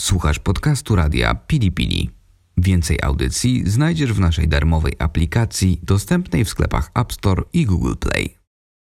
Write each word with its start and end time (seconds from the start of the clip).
Słuchasz 0.00 0.38
podcastu 0.38 0.96
radia 0.96 1.34
Pili 1.34 1.72
Pili. 1.72 2.10
Więcej 2.56 2.98
audycji 3.02 3.62
znajdziesz 3.70 4.12
w 4.12 4.20
naszej 4.20 4.48
darmowej 4.48 4.92
aplikacji 4.98 5.80
dostępnej 5.82 6.44
w 6.44 6.48
sklepach 6.48 6.90
App 6.94 7.12
Store 7.12 7.42
i 7.52 7.66
Google 7.66 7.94
Play. 8.00 8.38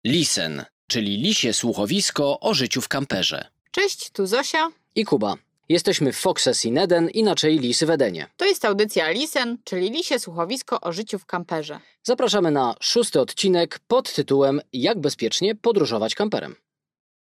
Listen, 0.06 0.66
czyli 0.88 1.18
lisie 1.18 1.54
słuchowisko 1.54 2.40
o 2.40 2.54
życiu 2.54 2.82
w 2.82 2.88
kamperze. 2.88 3.48
Cześć, 3.72 4.10
tu 4.10 4.28
Zosia. 4.28 4.70
I 4.96 5.06
Kuba. 5.06 5.36
Jesteśmy 5.70 6.14
w 6.14 6.18
Foxes 6.18 6.66
in 6.66 6.78
Eden, 6.78 7.10
inaczej 7.10 7.60
Lisy 7.60 7.86
w 7.86 7.90
Edenie. 7.90 8.28
To 8.38 8.46
jest 8.46 8.66
audycja 8.66 9.12
Lisen, 9.12 9.58
czyli 9.64 9.90
lisie 9.90 10.20
słuchowisko 10.20 10.82
o 10.82 10.92
życiu 10.92 11.20
w 11.20 11.26
kamperze. 11.26 11.80
Zapraszamy 12.04 12.52
na 12.52 12.76
szósty 12.82 13.20
odcinek 13.22 13.80
pod 13.88 14.14
tytułem 14.14 14.62
Jak 14.74 15.00
bezpiecznie 15.00 15.56
podróżować 15.56 16.16
kamperem. 16.16 16.56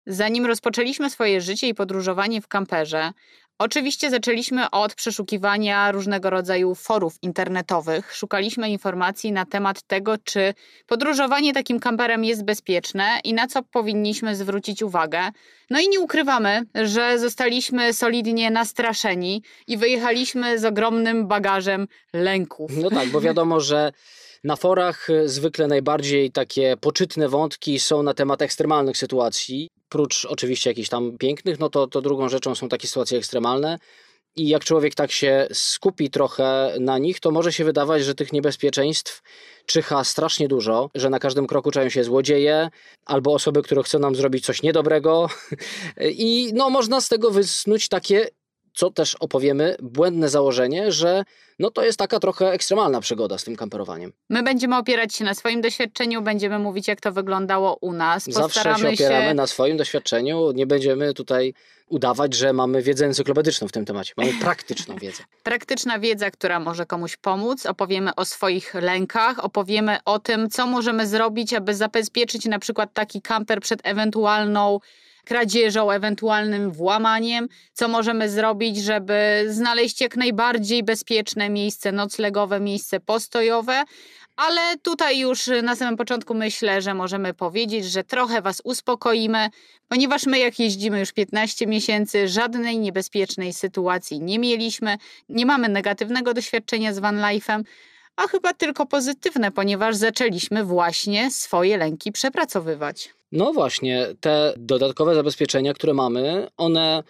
Zanim 0.08 0.46
rozpoczęliśmy 0.46 1.10
swoje 1.10 1.42
życie 1.42 1.68
i 1.68 1.74
podróżowanie 1.74 2.42
w 2.42 2.48
kamperze, 2.48 3.12
oczywiście 3.60 4.10
zaczęliśmy 4.10 4.70
od 4.70 4.96
przeszukiwania 4.96 5.92
różnego 5.92 6.30
rodzaju 6.30 6.76
forów 6.76 7.18
internetowych. 7.22 8.16
Szukaliśmy 8.16 8.70
informacji 8.70 9.32
na 9.32 9.46
temat 9.46 9.82
tego, 9.82 10.18
czy 10.24 10.54
podróżowanie 10.88 11.54
takim 11.54 11.80
kamperem 11.80 12.24
jest 12.24 12.46
bezpieczne 12.46 13.20
i 13.24 13.34
na 13.34 13.48
co 13.48 13.64
powinniśmy 13.64 14.36
zwrócić 14.36 14.84
uwagę. 14.84 15.30
No 15.70 15.80
i 15.80 15.90
nie 15.90 16.00
ukrywamy, 16.00 16.62
że 16.76 17.20
zostaliśmy 17.20 17.94
solidnie 17.94 18.52
nastraszeni 18.52 19.44
i 19.68 19.78
wyjechaliśmy 19.78 20.60
z 20.60 20.66
ogromnym 20.66 21.28
bagażem 21.28 21.88
lęków. 22.14 22.72
No 22.78 22.90
tak, 22.90 23.10
bo 23.10 23.22
wiadomo, 23.22 23.60
że 23.60 23.92
na 24.46 24.56
forach 24.56 25.10
y, 25.10 25.30
zwykle 25.30 25.68
najbardziej 25.68 26.32
takie 26.32 26.78
poczytne 26.78 27.30
wątki 27.30 27.80
są 27.80 28.04
na 28.04 28.14
temat 28.14 28.42
ekstremalnych 28.42 28.98
sytuacji. 28.98 29.70
Prócz 29.96 30.26
oczywiście 30.26 30.70
jakichś 30.70 30.90
tam 30.90 31.18
pięknych, 31.18 31.60
no 31.60 31.70
to, 31.70 31.88
to 31.88 32.02
drugą 32.02 32.30
rzeczą 32.30 32.56
są 32.56 32.70
takie 32.70 32.88
sytuacje 32.88 33.18
ekstremalne. 33.18 33.80
I 34.36 34.48
jak 34.48 34.64
człowiek 34.64 34.96
tak 34.96 35.12
się 35.12 35.48
skupi 35.54 36.10
trochę 36.10 36.76
na 36.80 36.98
nich, 36.98 37.20
to 37.20 37.32
może 37.32 37.54
się 37.54 37.64
wydawać, 37.64 38.04
że 38.04 38.16
tych 38.16 38.34
niebezpieczeństw 38.34 39.22
czyha 39.66 40.04
strasznie 40.04 40.48
dużo, 40.48 40.90
że 40.96 41.10
na 41.10 41.20
każdym 41.20 41.48
kroku 41.48 41.72
czają 41.72 41.90
się 41.90 42.04
złodzieje 42.04 42.70
albo 43.06 43.34
osoby, 43.34 43.62
które 43.62 43.84
chcą 43.84 44.00
nam 44.00 44.16
zrobić 44.16 44.46
coś 44.46 44.64
niedobrego. 44.64 45.30
I 46.28 46.52
no, 46.54 46.70
można 46.70 47.02
z 47.02 47.10
tego 47.10 47.32
wysnuć 47.32 47.90
takie 47.90 48.30
co 48.74 48.92
też 48.92 49.16
opowiemy, 49.16 49.76
błędne 49.82 50.30
założenie, 50.30 50.92
że 50.92 51.24
no 51.60 51.72
to 51.72 51.86
jest 51.86 52.00
taka 52.00 52.20
trochę 52.20 52.52
ekstremalna 52.52 53.02
przygoda 53.02 53.38
z 53.38 53.44
tym 53.44 53.56
kamperowaniem. 53.56 54.14
My 54.30 54.44
będziemy 54.44 54.78
opierać 54.78 55.16
się 55.16 55.26
na 55.26 55.34
swoim 55.34 55.62
doświadczeniu, 55.62 56.22
będziemy 56.22 56.60
mówić, 56.60 56.88
jak 56.88 57.02
to 57.02 57.12
wyglądało 57.12 57.78
u 57.82 57.94
nas. 57.94 58.26
Zawsze 58.26 58.64
się 58.64 58.90
opieramy 58.90 59.28
się... 59.28 59.34
na 59.34 59.48
swoim 59.48 59.78
doświadczeniu, 59.78 60.52
nie 60.52 60.68
będziemy 60.68 61.14
tutaj 61.14 61.54
udawać, 61.88 62.34
że 62.34 62.54
mamy 62.54 62.82
wiedzę 62.82 63.06
encyklopedyczną 63.06 63.68
w 63.68 63.72
tym 63.72 63.86
temacie. 63.86 64.14
Mamy 64.18 64.34
praktyczną 64.42 64.96
wiedzę. 64.96 65.24
Praktyczna 65.44 66.00
wiedza, 66.00 66.32
która 66.32 66.60
może 66.60 66.86
komuś 66.86 67.18
pomóc. 67.18 67.66
Opowiemy 67.66 68.16
o 68.16 68.26
swoich 68.26 68.74
lękach, 68.74 69.46
opowiemy 69.46 69.98
o 70.06 70.20
tym, 70.20 70.50
co 70.50 70.68
możemy 70.68 71.08
zrobić, 71.08 71.54
aby 71.54 71.76
zabezpieczyć 71.76 72.46
na 72.46 72.60
przykład 72.60 72.94
taki 72.94 73.22
kamper 73.22 73.62
przed 73.62 73.80
ewentualną 73.84 74.80
kradzieżą, 75.26 75.92
ewentualnym 75.92 76.72
włamaniem, 76.72 77.48
co 77.74 77.88
możemy 77.88 78.30
zrobić, 78.30 78.78
żeby 78.78 79.46
znaleźć 79.48 80.02
jak 80.02 80.18
najbardziej 80.18 80.84
bezpieczne 80.84 81.45
miejsce 81.50 81.92
noclegowe, 81.92 82.60
miejsce 82.60 83.00
postojowe. 83.00 83.84
Ale 84.36 84.78
tutaj 84.78 85.20
już 85.20 85.50
na 85.64 85.76
samym 85.76 85.98
początku 85.98 86.34
myślę, 86.34 86.82
że 86.82 86.94
możemy 86.94 87.34
powiedzieć, 87.34 87.86
że 87.86 88.04
trochę 88.04 88.42
Was 88.42 88.62
uspokoimy, 88.64 89.50
ponieważ 89.88 90.26
my, 90.26 90.40
jak 90.40 90.60
jeździmy 90.60 91.00
już 91.00 91.12
15 91.12 91.68
miesięcy, 91.68 92.28
żadnej 92.28 92.80
niebezpiecznej 92.80 93.54
sytuacji 93.54 94.20
nie 94.20 94.40
mieliśmy, 94.40 94.98
nie 95.30 95.46
mamy 95.46 95.70
negatywnego 95.70 96.34
doświadczenia 96.34 96.94
z 96.94 97.00
van 97.00 97.18
life'em, 97.18 97.64
a 98.16 98.28
chyba 98.28 98.54
tylko 98.54 98.86
pozytywne, 98.86 99.52
ponieważ 99.52 99.96
zaczęliśmy 99.96 100.64
właśnie 100.64 101.32
swoje 101.32 101.78
lęki 101.78 102.12
przepracowywać. 102.12 103.10
No 103.32 103.54
właśnie, 103.54 104.08
te 104.20 104.54
dodatkowe 104.58 105.16
zabezpieczenia, 105.16 105.74
które 105.74 105.94
mamy, 105.94 106.48
one 106.58 107.04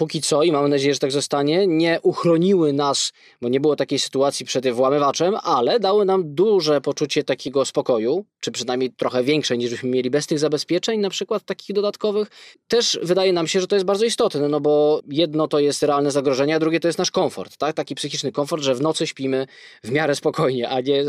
póki 0.00 0.20
co, 0.20 0.42
i 0.42 0.52
mamy 0.52 0.68
nadzieję, 0.68 0.94
że 0.94 1.00
tak 1.00 1.12
zostanie, 1.12 1.66
nie 1.66 1.98
uchroniły 2.02 2.72
nas, 2.72 3.12
bo 3.40 3.48
nie 3.48 3.60
było 3.60 3.76
takiej 3.76 3.98
sytuacji 3.98 4.46
przed 4.46 4.68
włamywaczem, 4.68 5.34
ale 5.42 5.80
dały 5.80 6.04
nam 6.04 6.34
duże 6.34 6.80
poczucie 6.80 7.24
takiego 7.24 7.64
spokoju, 7.64 8.24
czy 8.40 8.50
przynajmniej 8.50 8.92
trochę 8.92 9.24
większe 9.24 9.58
niż 9.58 9.70
byśmy 9.70 9.90
mieli 9.90 10.10
bez 10.10 10.26
tych 10.26 10.38
zabezpieczeń, 10.38 11.00
na 11.00 11.10
przykład 11.10 11.44
takich 11.44 11.76
dodatkowych. 11.76 12.28
Też 12.68 12.98
wydaje 13.02 13.32
nam 13.32 13.46
się, 13.46 13.60
że 13.60 13.66
to 13.66 13.76
jest 13.76 13.86
bardzo 13.86 14.04
istotne, 14.04 14.48
no 14.48 14.60
bo 14.60 15.00
jedno 15.08 15.48
to 15.48 15.58
jest 15.58 15.82
realne 15.82 16.10
zagrożenie, 16.10 16.56
a 16.56 16.58
drugie 16.58 16.80
to 16.80 16.88
jest 16.88 16.98
nasz 16.98 17.10
komfort, 17.10 17.56
tak? 17.56 17.76
Taki 17.76 17.94
psychiczny 17.94 18.32
komfort, 18.32 18.62
że 18.62 18.74
w 18.74 18.80
nocy 18.80 19.06
śpimy 19.06 19.46
w 19.84 19.90
miarę 19.90 20.14
spokojnie, 20.14 20.68
a 20.68 20.80
nie 20.80 21.04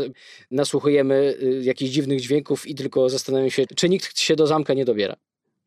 nasłuchujemy 0.50 1.34
y, 1.42 1.60
jakichś 1.64 1.92
dziwnych 1.92 2.20
dźwięków 2.20 2.66
i 2.66 2.74
tylko 2.74 3.08
zastanawiamy 3.08 3.50
się, 3.50 3.66
czy 3.76 3.88
nikt 3.88 4.18
się 4.18 4.36
do 4.36 4.46
zamka 4.46 4.74
nie 4.74 4.84
dobiera. 4.84 5.16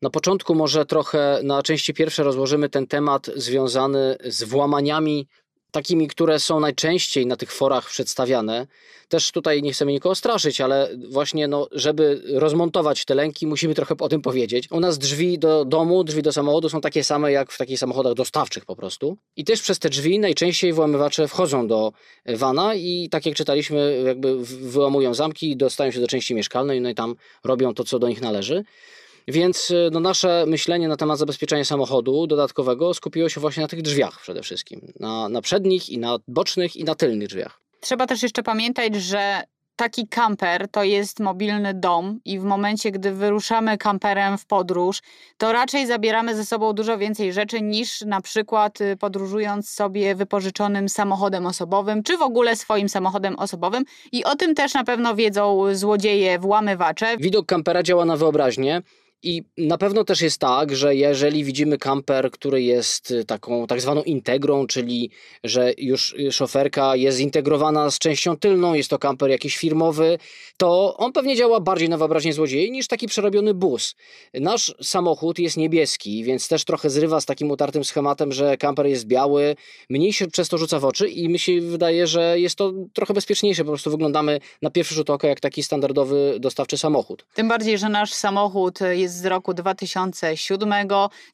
Na 0.02 0.10
początku 0.10 0.54
może 0.54 0.86
trochę 0.86 1.40
na 1.42 1.62
części 1.62 1.94
pierwsze 1.94 2.22
rozłożymy 2.22 2.68
ten 2.68 2.86
temat 2.86 3.30
związany 3.36 4.16
z 4.24 4.44
włamaniami 4.44 5.26
takimi, 5.70 6.08
które 6.08 6.40
są 6.40 6.60
najczęściej 6.60 7.26
na 7.26 7.36
tych 7.36 7.52
forach 7.52 7.88
przedstawiane. 7.88 8.66
Też 9.08 9.32
tutaj 9.32 9.62
nie 9.62 9.72
chcemy 9.72 9.92
nikogo 9.92 10.14
straszyć, 10.14 10.60
ale 10.60 10.90
właśnie 11.08 11.48
no, 11.48 11.68
żeby 11.72 12.22
rozmontować 12.26 13.04
te 13.04 13.14
lęki, 13.14 13.46
musimy 13.46 13.74
trochę 13.74 13.94
o 14.00 14.08
tym 14.08 14.22
powiedzieć. 14.22 14.70
U 14.70 14.80
nas 14.80 14.98
drzwi 14.98 15.38
do 15.38 15.64
domu, 15.64 16.04
drzwi 16.04 16.22
do 16.22 16.32
samochodu 16.32 16.68
są 16.68 16.80
takie 16.80 17.04
same 17.04 17.32
jak 17.32 17.52
w 17.52 17.58
takich 17.58 17.78
samochodach 17.78 18.14
dostawczych 18.14 18.64
po 18.64 18.76
prostu. 18.76 19.16
I 19.36 19.44
też 19.44 19.62
przez 19.62 19.78
te 19.78 19.88
drzwi 19.88 20.18
najczęściej 20.18 20.72
włamywacze 20.72 21.28
wchodzą 21.28 21.66
do 21.66 21.92
wana 22.26 22.74
i 22.74 23.08
tak 23.10 23.26
jak 23.26 23.34
czytaliśmy, 23.34 24.02
jakby 24.06 24.44
wyłamują 24.44 25.14
zamki 25.14 25.56
dostają 25.56 25.90
się 25.90 26.00
do 26.00 26.06
części 26.06 26.34
mieszkalnej, 26.34 26.80
no 26.80 26.88
i 26.88 26.94
tam 26.94 27.14
robią 27.44 27.74
to, 27.74 27.84
co 27.84 27.98
do 27.98 28.08
nich 28.08 28.20
należy. 28.20 28.64
Więc 29.28 29.70
y, 29.70 29.88
no, 29.92 30.00
nasze 30.00 30.44
myślenie 30.46 30.88
na 30.88 30.96
temat 30.96 31.18
zabezpieczenia 31.18 31.64
samochodu 31.64 32.26
dodatkowego 32.26 32.94
skupiło 32.94 33.28
się 33.28 33.40
właśnie 33.40 33.62
na 33.62 33.68
tych 33.68 33.82
drzwiach 33.82 34.20
przede 34.20 34.42
wszystkim. 34.42 34.92
Na, 35.00 35.28
na 35.28 35.42
przednich 35.42 35.88
i 35.88 35.98
na 35.98 36.18
bocznych 36.28 36.76
i 36.76 36.84
na 36.84 36.94
tylnych 36.94 37.28
drzwiach. 37.28 37.60
Trzeba 37.80 38.06
też 38.06 38.22
jeszcze 38.22 38.42
pamiętać, 38.42 38.94
że 38.94 39.42
taki 39.76 40.08
kamper 40.08 40.68
to 40.68 40.84
jest 40.84 41.20
mobilny 41.20 41.74
dom 41.74 42.20
i 42.24 42.38
w 42.38 42.44
momencie, 42.44 42.90
gdy 42.90 43.12
wyruszamy 43.12 43.78
kamperem 43.78 44.38
w 44.38 44.46
podróż, 44.46 45.02
to 45.36 45.52
raczej 45.52 45.86
zabieramy 45.86 46.36
ze 46.36 46.44
sobą 46.44 46.72
dużo 46.72 46.98
więcej 46.98 47.32
rzeczy 47.32 47.62
niż 47.62 48.00
na 48.00 48.20
przykład 48.20 48.80
y, 48.80 48.96
podróżując 48.96 49.70
sobie 49.70 50.14
wypożyczonym 50.14 50.88
samochodem 50.88 51.46
osobowym, 51.46 52.02
czy 52.02 52.16
w 52.16 52.22
ogóle 52.22 52.56
swoim 52.56 52.88
samochodem 52.88 53.36
osobowym. 53.38 53.84
I 54.12 54.24
o 54.24 54.36
tym 54.36 54.54
też 54.54 54.74
na 54.74 54.84
pewno 54.84 55.14
wiedzą 55.14 55.64
złodzieje, 55.72 56.38
włamywacze. 56.38 57.16
Widok 57.16 57.46
kampera 57.46 57.82
działa 57.82 58.04
na 58.04 58.16
wyobraźnię. 58.16 58.82
I 59.22 59.42
na 59.58 59.78
pewno 59.78 60.04
też 60.04 60.20
jest 60.20 60.38
tak, 60.38 60.76
że 60.76 60.94
jeżeli 60.94 61.44
widzimy 61.44 61.78
kamper, 61.78 62.30
który 62.30 62.62
jest 62.62 63.10
y, 63.10 63.24
taką 63.24 63.66
tak 63.66 63.80
zwaną 63.80 64.02
integrą, 64.02 64.66
czyli 64.66 65.10
że 65.44 65.72
już 65.78 66.12
y, 66.12 66.32
szoferka 66.32 66.96
jest 66.96 67.18
zintegrowana 67.18 67.90
z 67.90 67.98
częścią 67.98 68.36
tylną, 68.36 68.74
jest 68.74 68.90
to 68.90 68.98
kamper 68.98 69.30
jakiś 69.30 69.56
firmowy, 69.56 70.18
to 70.56 70.96
on 70.96 71.12
pewnie 71.12 71.36
działa 71.36 71.60
bardziej 71.60 71.88
na 71.88 71.98
wyobraźnię 71.98 72.32
złodziei 72.32 72.70
niż 72.70 72.88
taki 72.88 73.06
przerobiony 73.06 73.54
bus. 73.54 73.94
Nasz 74.34 74.74
samochód 74.82 75.38
jest 75.38 75.56
niebieski, 75.56 76.24
więc 76.24 76.48
też 76.48 76.64
trochę 76.64 76.90
zrywa 76.90 77.20
z 77.20 77.26
takim 77.26 77.50
utartym 77.50 77.84
schematem, 77.84 78.32
że 78.32 78.56
kamper 78.56 78.86
jest 78.86 79.06
biały, 79.06 79.56
mniej 79.90 80.12
się 80.12 80.26
przez 80.26 80.48
to 80.48 80.58
rzuca 80.58 80.78
w 80.78 80.84
oczy 80.84 81.08
i 81.08 81.28
mi 81.28 81.38
się 81.38 81.60
wydaje, 81.60 82.06
że 82.06 82.40
jest 82.40 82.56
to 82.56 82.72
trochę 82.92 83.14
bezpieczniejsze, 83.14 83.64
po 83.64 83.70
prostu 83.70 83.90
wyglądamy 83.90 84.40
na 84.62 84.70
pierwszy 84.70 84.94
rzut 84.94 85.10
oka 85.10 85.28
jak 85.28 85.40
taki 85.40 85.62
standardowy 85.62 86.36
dostawczy 86.40 86.78
samochód. 86.78 87.26
Tym 87.34 87.48
bardziej, 87.48 87.78
że 87.78 87.88
nasz 87.88 88.12
samochód 88.12 88.78
jest 88.90 89.05
z 89.08 89.26
roku 89.26 89.54
2007, 89.54 90.74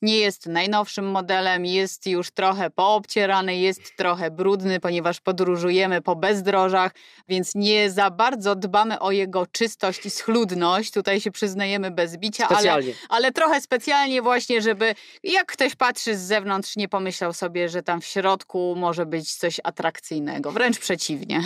nie 0.02 0.16
jest 0.16 0.46
najnowszym 0.46 1.10
modelem, 1.10 1.66
jest 1.66 2.06
już 2.06 2.30
trochę 2.30 2.70
poobcierany, 2.70 3.56
jest 3.56 3.96
trochę 3.96 4.30
brudny, 4.30 4.80
ponieważ 4.80 5.20
podróżujemy 5.20 6.02
po 6.02 6.16
bezdrożach, 6.16 6.92
więc 7.28 7.54
nie 7.54 7.90
za 7.90 8.10
bardzo 8.10 8.54
dbamy 8.54 9.00
o 9.00 9.10
jego 9.10 9.46
czystość 9.46 10.06
i 10.06 10.10
schludność. 10.10 10.90
Tutaj 10.90 11.20
się 11.20 11.30
przyznajemy 11.30 11.90
bez 11.90 12.16
bicia, 12.16 12.48
ale, 12.48 12.78
ale 13.08 13.32
trochę 13.32 13.60
specjalnie 13.60 14.22
właśnie, 14.22 14.62
żeby 14.62 14.94
jak 15.22 15.52
ktoś 15.52 15.75
patrzy 15.75 16.16
z 16.16 16.20
zewnątrz, 16.20 16.76
nie 16.76 16.88
pomyślał 16.88 17.32
sobie, 17.32 17.68
że 17.68 17.82
tam 17.82 18.00
w 18.00 18.06
środku 18.06 18.75
może 18.76 19.06
być 19.06 19.34
coś 19.34 19.60
atrakcyjnego. 19.64 20.52
Wręcz 20.52 20.78
przeciwnie. 20.78 21.42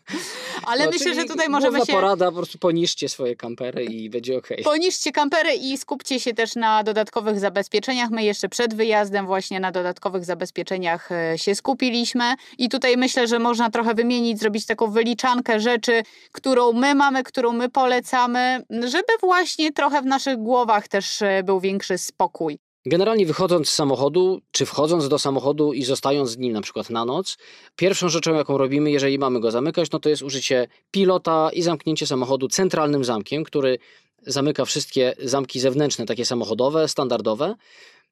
ale 0.70 0.84
no, 0.84 0.90
myślę, 0.90 1.14
że 1.14 1.24
tutaj 1.24 1.48
możemy 1.48 1.78
się... 1.86 1.92
porada, 1.92 2.30
po 2.30 2.36
prostu 2.36 2.58
poniszcie 2.58 3.08
swoje 3.08 3.36
kampery 3.36 3.84
i 3.84 4.10
będzie 4.10 4.38
ok. 4.38 4.48
Poniszcie 4.64 5.12
kampery 5.12 5.54
i 5.60 5.78
skupcie 5.78 6.20
się 6.20 6.34
też 6.34 6.56
na 6.56 6.82
dodatkowych 6.82 7.40
zabezpieczeniach. 7.40 8.10
My 8.10 8.24
jeszcze 8.24 8.48
przed 8.48 8.74
wyjazdem 8.74 9.26
właśnie 9.26 9.60
na 9.60 9.72
dodatkowych 9.72 10.24
zabezpieczeniach 10.24 11.12
e, 11.12 11.38
się 11.38 11.54
skupiliśmy 11.54 12.34
i 12.58 12.68
tutaj 12.68 12.96
myślę, 12.96 13.28
że 13.28 13.38
można 13.38 13.70
trochę 13.70 13.94
wymienić, 13.94 14.38
zrobić 14.40 14.66
taką 14.66 14.90
wyliczankę 14.90 15.60
rzeczy, 15.60 16.02
którą 16.32 16.72
my 16.72 16.94
mamy, 16.94 17.22
którą 17.22 17.52
my 17.52 17.68
polecamy, 17.68 18.64
żeby 18.70 19.12
właśnie 19.20 19.72
trochę 19.72 20.02
w 20.02 20.06
naszych 20.06 20.36
głowach 20.36 20.88
też 20.88 21.22
e, 21.22 21.42
był 21.42 21.60
większy 21.60 21.98
spokój. 21.98 22.58
Generalnie 22.86 23.26
wychodząc 23.26 23.68
z 23.68 23.74
samochodu, 23.74 24.40
czy 24.50 24.66
wchodząc 24.66 25.08
do 25.08 25.18
samochodu 25.18 25.72
i 25.72 25.84
zostając 25.84 26.30
z 26.30 26.38
nim 26.38 26.52
na 26.52 26.60
przykład 26.60 26.90
na 26.90 27.04
noc, 27.04 27.38
pierwszą 27.76 28.08
rzeczą, 28.08 28.34
jaką 28.34 28.58
robimy, 28.58 28.90
jeżeli 28.90 29.18
mamy 29.18 29.40
go 29.40 29.50
zamykać, 29.50 29.90
no 29.90 29.98
to 29.98 30.08
jest 30.08 30.22
użycie 30.22 30.68
pilota 30.90 31.50
i 31.52 31.62
zamknięcie 31.62 32.06
samochodu 32.06 32.48
centralnym 32.48 33.04
zamkiem, 33.04 33.44
który 33.44 33.78
zamyka 34.26 34.64
wszystkie 34.64 35.14
zamki 35.24 35.60
zewnętrzne, 35.60 36.06
takie 36.06 36.24
samochodowe, 36.24 36.88
standardowe. 36.88 37.54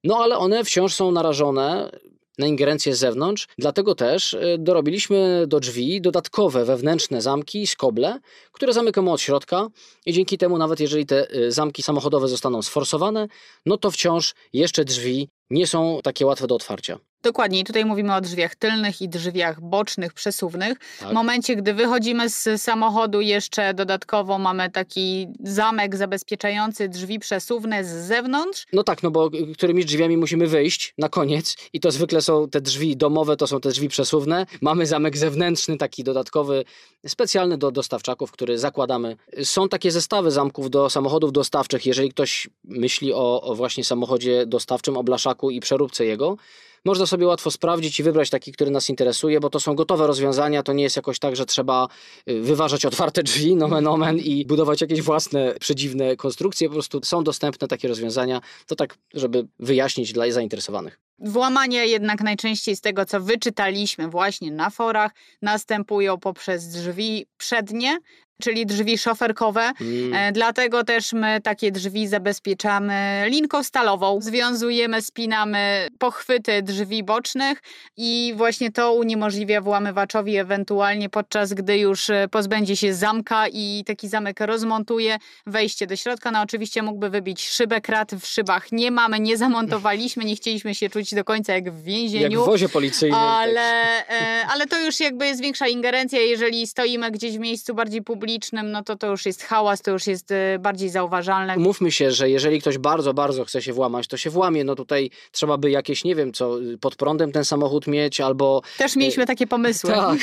No 0.04 0.16
ale 0.16 0.38
one 0.38 0.64
wciąż 0.64 0.94
są 0.94 1.10
narażone 1.10 1.90
na 2.38 2.46
ingerencję 2.46 2.94
z 2.94 2.98
zewnątrz, 2.98 3.46
dlatego 3.58 3.94
też 3.94 4.32
y, 4.32 4.56
dorobiliśmy 4.58 5.44
do 5.46 5.60
drzwi 5.60 6.00
dodatkowe 6.00 6.64
wewnętrzne 6.64 7.22
zamki, 7.22 7.66
skoble, 7.66 8.20
które 8.52 8.72
zamykamy 8.72 9.10
od 9.10 9.20
środka 9.20 9.68
i 10.06 10.12
dzięki 10.12 10.38
temu 10.38 10.58
nawet 10.58 10.80
jeżeli 10.80 11.06
te 11.06 11.34
y, 11.34 11.52
zamki 11.52 11.82
samochodowe 11.82 12.28
zostaną 12.28 12.62
sforsowane, 12.62 13.28
no 13.66 13.76
to 13.76 13.90
wciąż 13.90 14.34
jeszcze 14.52 14.84
drzwi 14.84 15.28
nie 15.50 15.66
są 15.66 16.00
takie 16.02 16.26
łatwe 16.26 16.46
do 16.46 16.54
otwarcia. 16.54 16.98
Dokładnie, 17.22 17.64
tutaj 17.64 17.84
mówimy 17.84 18.14
o 18.14 18.20
drzwiach 18.20 18.54
tylnych 18.54 19.02
i 19.02 19.08
drzwiach 19.08 19.60
bocznych, 19.60 20.12
przesuwnych. 20.12 20.78
Tak. 21.00 21.08
W 21.08 21.12
momencie, 21.12 21.56
gdy 21.56 21.74
wychodzimy 21.74 22.30
z 22.30 22.62
samochodu, 22.62 23.20
jeszcze 23.20 23.74
dodatkowo 23.74 24.38
mamy 24.38 24.70
taki 24.70 25.28
zamek 25.40 25.96
zabezpieczający 25.96 26.88
drzwi 26.88 27.18
przesuwne 27.18 27.84
z 27.84 27.88
zewnątrz. 27.88 28.66
No 28.72 28.84
tak, 28.84 29.02
no 29.02 29.10
bo 29.10 29.30
którymi 29.54 29.84
drzwiami 29.84 30.16
musimy 30.16 30.46
wyjść 30.46 30.94
na 30.98 31.08
koniec 31.08 31.56
i 31.72 31.80
to 31.80 31.90
zwykle 31.90 32.22
są 32.22 32.48
te 32.48 32.60
drzwi 32.60 32.96
domowe, 32.96 33.36
to 33.36 33.46
są 33.46 33.60
te 33.60 33.68
drzwi 33.68 33.88
przesuwne. 33.88 34.46
Mamy 34.60 34.86
zamek 34.86 35.16
zewnętrzny, 35.16 35.76
taki 35.76 36.04
dodatkowy, 36.04 36.64
specjalny 37.06 37.58
do 37.58 37.70
dostawczaków, 37.70 38.32
który 38.32 38.58
zakładamy. 38.58 39.16
Są 39.42 39.68
takie 39.68 39.90
zestawy 39.90 40.30
zamków 40.30 40.70
do 40.70 40.90
samochodów 40.90 41.32
dostawczych, 41.32 41.86
jeżeli 41.86 42.10
ktoś 42.10 42.48
myśli 42.64 43.12
o, 43.12 43.42
o 43.42 43.54
właśnie 43.54 43.84
samochodzie 43.84 44.46
dostawczym, 44.46 44.96
o 44.96 45.04
blaszaku 45.04 45.50
i 45.50 45.60
przeróbce 45.60 46.04
jego, 46.04 46.36
można 46.84 47.06
sobie 47.06 47.26
łatwo 47.26 47.50
sprawdzić 47.50 48.00
i 48.00 48.02
wybrać 48.02 48.30
taki, 48.30 48.52
który 48.52 48.70
nas 48.70 48.88
interesuje, 48.88 49.40
bo 49.40 49.50
to 49.50 49.60
są 49.60 49.74
gotowe 49.74 50.06
rozwiązania, 50.06 50.62
to 50.62 50.72
nie 50.72 50.82
jest 50.82 50.96
jakoś 50.96 51.18
tak, 51.18 51.36
że 51.36 51.46
trzeba 51.46 51.88
y, 52.28 52.40
wyważać 52.40 52.84
otwarte 52.84 53.22
drzwi, 53.22 53.56
nomen 53.56 53.86
omen 53.86 54.18
i 54.18 54.44
budować 54.44 54.80
jakieś 54.80 55.02
własne 55.02 55.54
przedziwne 55.60 56.16
konstrukcje, 56.16 56.68
po 56.68 56.72
prostu 56.72 57.00
są 57.04 57.24
dostępne 57.24 57.68
takie 57.68 57.88
rozwiązania, 57.88 58.40
to 58.66 58.76
tak, 58.76 58.98
żeby 59.14 59.46
wyjaśnić 59.58 60.12
dla 60.12 60.30
zainteresowanych. 60.30 61.07
Włamania 61.18 61.84
jednak 61.84 62.20
najczęściej 62.20 62.76
z 62.76 62.80
tego, 62.80 63.04
co 63.04 63.20
wyczytaliśmy 63.20 64.08
właśnie 64.08 64.50
na 64.50 64.70
forach, 64.70 65.12
następują 65.42 66.18
poprzez 66.18 66.68
drzwi 66.68 67.26
przednie, 67.36 67.98
czyli 68.42 68.66
drzwi 68.66 68.98
szoferkowe. 68.98 69.72
Mm. 69.80 70.14
E, 70.14 70.32
dlatego 70.32 70.84
też 70.84 71.12
my 71.12 71.40
takie 71.40 71.72
drzwi 71.72 72.06
zabezpieczamy 72.06 73.24
linką 73.28 73.62
stalową. 73.62 74.20
Związujemy, 74.20 75.02
spinamy 75.02 75.88
pochwyty 75.98 76.62
drzwi 76.62 77.04
bocznych 77.04 77.62
i 77.96 78.32
właśnie 78.36 78.72
to 78.72 78.92
uniemożliwia 78.92 79.60
włamywaczowi 79.60 80.36
ewentualnie 80.36 81.08
podczas 81.08 81.54
gdy 81.54 81.78
już 81.78 82.10
e, 82.10 82.28
pozbędzie 82.30 82.76
się 82.76 82.94
zamka 82.94 83.48
i 83.48 83.84
taki 83.86 84.08
zamek 84.08 84.40
rozmontuje 84.40 85.18
wejście 85.46 85.86
do 85.86 85.96
środka. 85.96 86.30
No 86.30 86.42
oczywiście 86.42 86.82
mógłby 86.82 87.10
wybić 87.10 87.48
szybę, 87.48 87.80
krat 87.80 88.14
w 88.14 88.26
szybach 88.26 88.72
nie 88.72 88.90
mamy, 88.90 89.20
nie 89.20 89.36
zamontowaliśmy, 89.36 90.24
nie 90.24 90.36
chcieliśmy 90.36 90.74
się 90.74 90.88
czuć 90.88 91.07
do 91.16 91.24
końca 91.24 91.54
jak 91.54 91.70
w 91.72 91.82
więzieniu. 91.82 92.22
Jak 92.22 92.42
w 92.42 92.46
wozie 92.46 92.68
policyjnym. 92.68 93.20
Ale, 93.20 94.08
e, 94.08 94.46
ale 94.46 94.66
to 94.66 94.80
już 94.80 95.00
jakby 95.00 95.26
jest 95.26 95.40
większa 95.42 95.68
ingerencja, 95.68 96.20
jeżeli 96.20 96.66
stoimy 96.66 97.10
gdzieś 97.10 97.36
w 97.36 97.40
miejscu 97.40 97.74
bardziej 97.74 98.02
publicznym, 98.02 98.70
no 98.70 98.82
to 98.82 98.96
to 98.96 99.06
już 99.06 99.26
jest 99.26 99.42
hałas, 99.42 99.82
to 99.82 99.90
już 99.90 100.06
jest 100.06 100.30
y, 100.30 100.58
bardziej 100.60 100.88
zauważalne. 100.88 101.56
Mówmy 101.56 101.92
się, 101.92 102.10
że 102.10 102.30
jeżeli 102.30 102.60
ktoś 102.60 102.78
bardzo, 102.78 103.14
bardzo 103.14 103.44
chce 103.44 103.62
się 103.62 103.72
włamać, 103.72 104.06
to 104.06 104.16
się 104.16 104.30
włamie. 104.30 104.64
No 104.64 104.74
tutaj 104.74 105.10
trzeba 105.32 105.58
by 105.58 105.70
jakieś, 105.70 106.04
nie 106.04 106.14
wiem 106.14 106.32
co, 106.32 106.56
pod 106.80 106.96
prądem 106.96 107.32
ten 107.32 107.44
samochód 107.44 107.86
mieć 107.86 108.20
albo... 108.20 108.62
Też 108.78 108.96
mieliśmy 108.96 109.26
takie 109.26 109.46
pomysły. 109.46 109.90
Tak. 109.90 110.18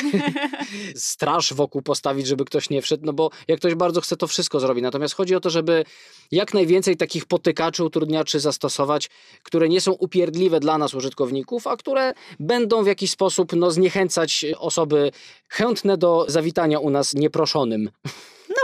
Straż 0.95 1.53
wokół 1.53 1.81
postawić, 1.81 2.27
żeby 2.27 2.45
ktoś 2.45 2.69
nie 2.69 2.81
wszedł, 2.81 3.05
no 3.05 3.13
bo 3.13 3.29
jak 3.47 3.59
ktoś 3.59 3.75
bardzo 3.75 4.01
chce, 4.01 4.17
to 4.17 4.27
wszystko 4.27 4.59
zrobi. 4.59 4.81
Natomiast 4.81 5.15
chodzi 5.15 5.35
o 5.35 5.39
to, 5.39 5.49
żeby 5.49 5.85
jak 6.31 6.53
najwięcej 6.53 6.97
takich 6.97 7.25
potykaczy, 7.25 7.83
utrudniaczy 7.83 8.39
zastosować, 8.39 9.09
które 9.43 9.69
nie 9.69 9.81
są 9.81 9.91
upierdliwe 9.91 10.59
dla 10.59 10.74
nas 10.77 10.93
użytkowników, 10.93 11.67
a 11.67 11.77
które 11.77 12.13
będą 12.39 12.83
w 12.83 12.87
jakiś 12.87 13.11
sposób 13.11 13.53
no, 13.53 13.71
zniechęcać 13.71 14.45
osoby 14.57 15.11
chętne 15.49 15.97
do 15.97 16.25
zawitania 16.27 16.79
u 16.79 16.89
nas 16.89 17.13
nieproszonym. 17.13 17.89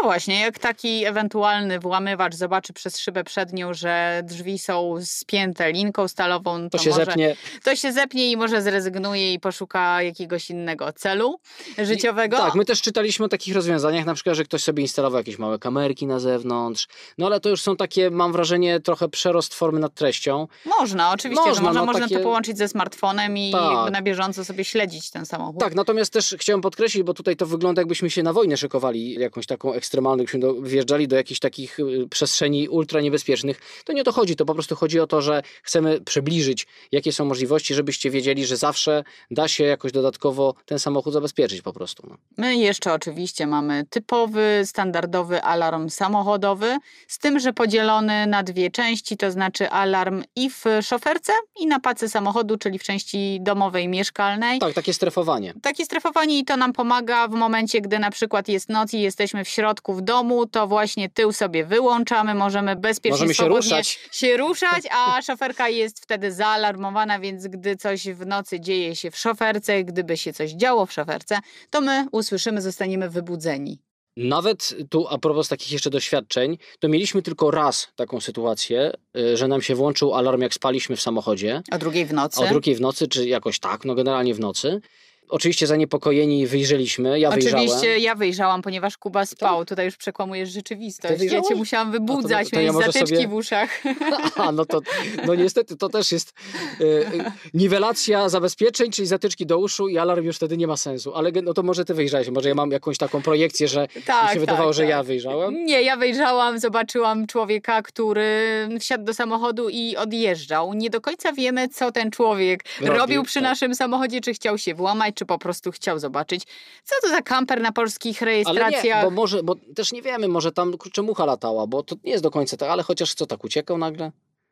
No 0.01 0.07
właśnie, 0.07 0.39
jak 0.39 0.59
taki 0.59 1.05
ewentualny 1.05 1.79
włamywacz 1.79 2.35
zobaczy 2.35 2.73
przez 2.73 2.99
szybę 2.99 3.23
przednią, 3.23 3.73
że 3.73 4.21
drzwi 4.23 4.59
są 4.59 4.95
spięte 5.03 5.71
linką 5.71 6.07
stalową, 6.07 6.69
to, 6.69 6.77
to 6.77 6.83
się 6.83 6.89
może, 6.89 7.05
zepnie. 7.05 7.35
To 7.63 7.75
się 7.75 7.91
zepnie 7.91 8.31
i 8.31 8.37
może 8.37 8.61
zrezygnuje 8.61 9.33
i 9.33 9.39
poszuka 9.39 10.03
jakiegoś 10.03 10.49
innego 10.49 10.93
celu 10.93 11.39
życiowego. 11.77 12.37
I, 12.37 12.39
tak, 12.39 12.55
my 12.55 12.65
też 12.65 12.81
czytaliśmy 12.81 13.25
o 13.25 13.29
takich 13.29 13.55
rozwiązaniach, 13.55 14.05
na 14.05 14.13
przykład, 14.13 14.35
że 14.35 14.43
ktoś 14.43 14.63
sobie 14.63 14.81
instalował 14.81 15.17
jakieś 15.17 15.37
małe 15.37 15.59
kamerki 15.59 16.07
na 16.07 16.19
zewnątrz, 16.19 16.87
no 17.17 17.25
ale 17.25 17.39
to 17.39 17.49
już 17.49 17.61
są 17.61 17.75
takie, 17.75 18.09
mam 18.09 18.31
wrażenie, 18.31 18.79
trochę 18.79 19.09
przerost 19.09 19.53
formy 19.53 19.79
nad 19.79 19.93
treścią. 19.93 20.47
Można, 20.65 21.11
oczywiście, 21.11 21.45
można, 21.45 21.55
że 21.55 21.61
można, 21.61 21.79
no, 21.79 21.85
można 21.85 22.01
takie... 22.01 22.17
to 22.17 22.23
połączyć 22.23 22.57
ze 22.57 22.67
smartfonem 22.67 23.37
i 23.37 23.51
tak. 23.51 23.91
na 23.91 24.01
bieżąco 24.01 24.45
sobie 24.45 24.65
śledzić 24.65 25.09
ten 25.09 25.25
samochód. 25.25 25.59
Tak, 25.59 25.75
natomiast 25.75 26.13
też 26.13 26.35
chciałem 26.39 26.61
podkreślić, 26.61 27.03
bo 27.03 27.13
tutaj 27.13 27.35
to 27.35 27.45
wygląda 27.45 27.81
jakbyśmy 27.81 28.09
się 28.09 28.23
na 28.23 28.33
wojnę 28.33 28.57
szykowali, 28.57 29.13
jakąś 29.13 29.45
taką 29.45 29.73
ekstremalnych, 29.91 30.25
byśmy 30.25 30.39
do, 30.39 30.61
wjeżdżali 30.61 31.07
do 31.07 31.15
jakichś 31.15 31.39
takich 31.39 31.79
y, 31.79 32.07
przestrzeni 32.09 32.69
ultra 32.69 33.01
niebezpiecznych, 33.01 33.61
to 33.85 33.93
nie 33.93 34.01
o 34.01 34.03
to 34.03 34.11
chodzi. 34.11 34.35
To 34.35 34.45
po 34.45 34.53
prostu 34.53 34.75
chodzi 34.75 34.99
o 34.99 35.07
to, 35.07 35.21
że 35.21 35.43
chcemy 35.63 36.01
przybliżyć, 36.01 36.67
jakie 36.91 37.11
są 37.11 37.25
możliwości, 37.25 37.73
żebyście 37.73 38.09
wiedzieli, 38.09 38.45
że 38.45 38.57
zawsze 38.57 39.03
da 39.31 39.47
się 39.47 39.63
jakoś 39.63 39.91
dodatkowo 39.91 40.53
ten 40.65 40.79
samochód 40.79 41.13
zabezpieczyć 41.13 41.61
po 41.61 41.73
prostu. 41.73 42.07
No. 42.09 42.17
My 42.37 42.55
jeszcze 42.55 42.93
oczywiście 42.93 43.47
mamy 43.47 43.85
typowy, 43.89 44.61
standardowy 44.65 45.41
alarm 45.41 45.89
samochodowy, 45.89 46.77
z 47.07 47.19
tym, 47.19 47.39
że 47.39 47.53
podzielony 47.53 48.27
na 48.27 48.43
dwie 48.43 48.71
części, 48.71 49.17
to 49.17 49.31
znaczy 49.31 49.69
alarm 49.69 50.23
i 50.35 50.49
w 50.49 50.63
szoferce, 50.81 51.33
i 51.59 51.67
na 51.67 51.79
pacy 51.79 52.09
samochodu, 52.09 52.57
czyli 52.57 52.79
w 52.79 52.83
części 52.83 53.39
domowej, 53.41 53.87
mieszkalnej. 53.87 54.59
Tak, 54.59 54.73
takie 54.73 54.93
strefowanie. 54.93 55.53
Takie 55.61 55.85
strefowanie 55.85 56.39
i 56.39 56.45
to 56.45 56.57
nam 56.57 56.73
pomaga 56.73 57.27
w 57.27 57.31
momencie, 57.31 57.81
gdy 57.81 57.99
na 57.99 58.11
przykład 58.11 58.47
jest 58.47 58.69
noc 58.69 58.93
i 58.93 59.01
jesteśmy 59.01 59.45
w 59.45 59.49
środku 59.49 59.80
w 59.89 60.01
domu, 60.01 60.45
to 60.45 60.67
właśnie 60.67 61.09
tył 61.09 61.31
sobie 61.31 61.65
wyłączamy, 61.65 62.35
możemy 62.35 62.75
bezpiecznie 62.75 63.11
możemy 63.11 63.33
się 63.33 63.47
ruszać. 63.47 63.99
się 64.11 64.37
ruszać, 64.37 64.83
a 64.91 65.21
szoferka 65.21 65.69
jest 65.69 65.99
wtedy 66.03 66.31
zaalarmowana, 66.31 67.19
więc 67.19 67.47
gdy 67.47 67.75
coś 67.75 68.09
w 68.09 68.25
nocy 68.25 68.59
dzieje 68.59 68.95
się 68.95 69.11
w 69.11 69.17
szoferce, 69.17 69.83
gdyby 69.83 70.17
się 70.17 70.33
coś 70.33 70.51
działo 70.51 70.85
w 70.85 70.93
szoferce, 70.93 71.39
to 71.69 71.81
my 71.81 72.07
usłyszymy, 72.11 72.61
zostaniemy 72.61 73.09
wybudzeni. 73.09 73.79
Nawet 74.17 74.75
tu, 74.89 75.07
a 75.09 75.17
propos 75.17 75.47
takich 75.47 75.71
jeszcze 75.71 75.89
doświadczeń, 75.89 76.57
to 76.79 76.89
mieliśmy 76.89 77.21
tylko 77.21 77.51
raz 77.51 77.87
taką 77.95 78.21
sytuację, 78.21 78.91
y, 79.17 79.37
że 79.37 79.47
nam 79.47 79.61
się 79.61 79.75
włączył 79.75 80.13
alarm, 80.13 80.41
jak 80.41 80.53
spaliśmy 80.53 80.95
w 80.95 81.01
samochodzie. 81.01 81.61
O 81.71 81.77
drugiej 81.77 82.05
w 82.05 82.13
nocy. 82.13 82.39
O 82.39 82.47
drugiej 82.47 82.75
w 82.75 82.81
nocy, 82.81 83.07
czy 83.07 83.27
jakoś 83.27 83.59
tak, 83.59 83.85
no 83.85 83.95
generalnie 83.95 84.33
w 84.33 84.39
nocy. 84.39 84.81
Oczywiście 85.31 85.67
zaniepokojeni 85.67 86.47
wyjrzeliśmy. 86.47 87.19
Ja 87.19 87.29
Oczywiście 87.29 87.57
wyjrzałem. 87.57 87.99
ja 87.99 88.15
wyjrzałam, 88.15 88.61
ponieważ 88.61 88.97
Kuba 88.97 89.25
spał. 89.25 89.59
Tak. 89.59 89.69
Tutaj 89.69 89.85
już 89.85 89.97
przekłamujesz 89.97 90.49
rzeczywistość. 90.49 91.23
Ja 91.23 91.41
cię 91.41 91.55
musiałam 91.55 91.91
wybudzać, 91.91 92.51
no 92.51 92.51
to, 92.51 92.55
to 92.55 92.61
ja 92.61 92.73
zatyczki 92.73 93.15
sobie... 93.15 93.27
w 93.27 93.33
uszach. 93.33 93.69
A, 94.35 94.51
no 94.51 94.65
to 94.65 94.81
no 95.25 95.35
niestety 95.35 95.77
to 95.77 95.89
też 95.89 96.11
jest 96.11 96.33
yy, 96.79 97.05
niwelacja 97.53 98.29
zabezpieczeń, 98.29 98.91
czyli 98.91 99.07
zatyczki 99.07 99.45
do 99.45 99.57
uszu 99.57 99.87
i 99.87 99.97
alarm 99.97 100.25
już 100.25 100.35
wtedy 100.35 100.57
nie 100.57 100.67
ma 100.67 100.77
sensu. 100.77 101.15
Ale 101.15 101.31
no 101.43 101.53
to 101.53 101.63
może 101.63 101.85
ty 101.85 101.93
wyjrzałeś. 101.93 102.29
Może 102.29 102.49
ja 102.49 102.55
mam 102.55 102.71
jakąś 102.71 102.97
taką 102.97 103.21
projekcję, 103.21 103.67
że 103.67 103.87
tak, 103.87 103.97
mi 103.97 104.05
się 104.05 104.33
tak, 104.33 104.39
wydawało, 104.39 104.73
że 104.73 104.85
ja 104.85 104.97
tak. 104.97 105.07
wyjrzałem. 105.07 105.65
Nie, 105.65 105.81
ja 105.81 105.97
wyjrzałam, 105.97 106.59
zobaczyłam 106.59 107.27
człowieka, 107.27 107.81
który 107.81 108.69
wsiadł 108.79 109.03
do 109.03 109.13
samochodu 109.13 109.69
i 109.69 109.95
odjeżdżał. 109.95 110.73
Nie 110.73 110.89
do 110.89 111.01
końca 111.01 111.33
wiemy, 111.33 111.69
co 111.69 111.91
ten 111.91 112.11
człowiek 112.11 112.63
robił, 112.81 112.97
robił 112.97 113.23
przy 113.23 113.39
tak. 113.39 113.43
naszym 113.43 113.75
samochodzie, 113.75 114.21
czy 114.21 114.33
chciał 114.33 114.57
się 114.57 114.73
włamać, 114.73 115.15
czy 115.21 115.25
po 115.25 115.37
prostu 115.37 115.71
chciał 115.71 115.99
zobaczyć, 115.99 116.43
co 116.83 116.95
to 117.01 117.09
za 117.09 117.21
kamper 117.21 117.61
na 117.61 117.71
polskich 117.71 118.21
rejestracjach. 118.21 118.85
Ale 118.85 118.95
nie, 118.95 119.03
bo 119.03 119.11
może, 119.11 119.43
bo 119.43 119.55
też 119.75 119.91
nie 119.91 120.01
wiemy, 120.01 120.27
może 120.27 120.51
tam 120.51 120.77
kurczę 120.77 121.01
mucha 121.01 121.25
latała, 121.25 121.67
bo 121.67 121.83
to 121.83 121.95
nie 122.03 122.11
jest 122.11 122.23
do 122.23 122.31
końca 122.31 122.57
tak, 122.57 122.69
ale 122.69 122.83
chociaż 122.83 123.13
co, 123.13 123.25
tak 123.25 123.43
uciekał 123.43 123.77
nagle? 123.77 124.11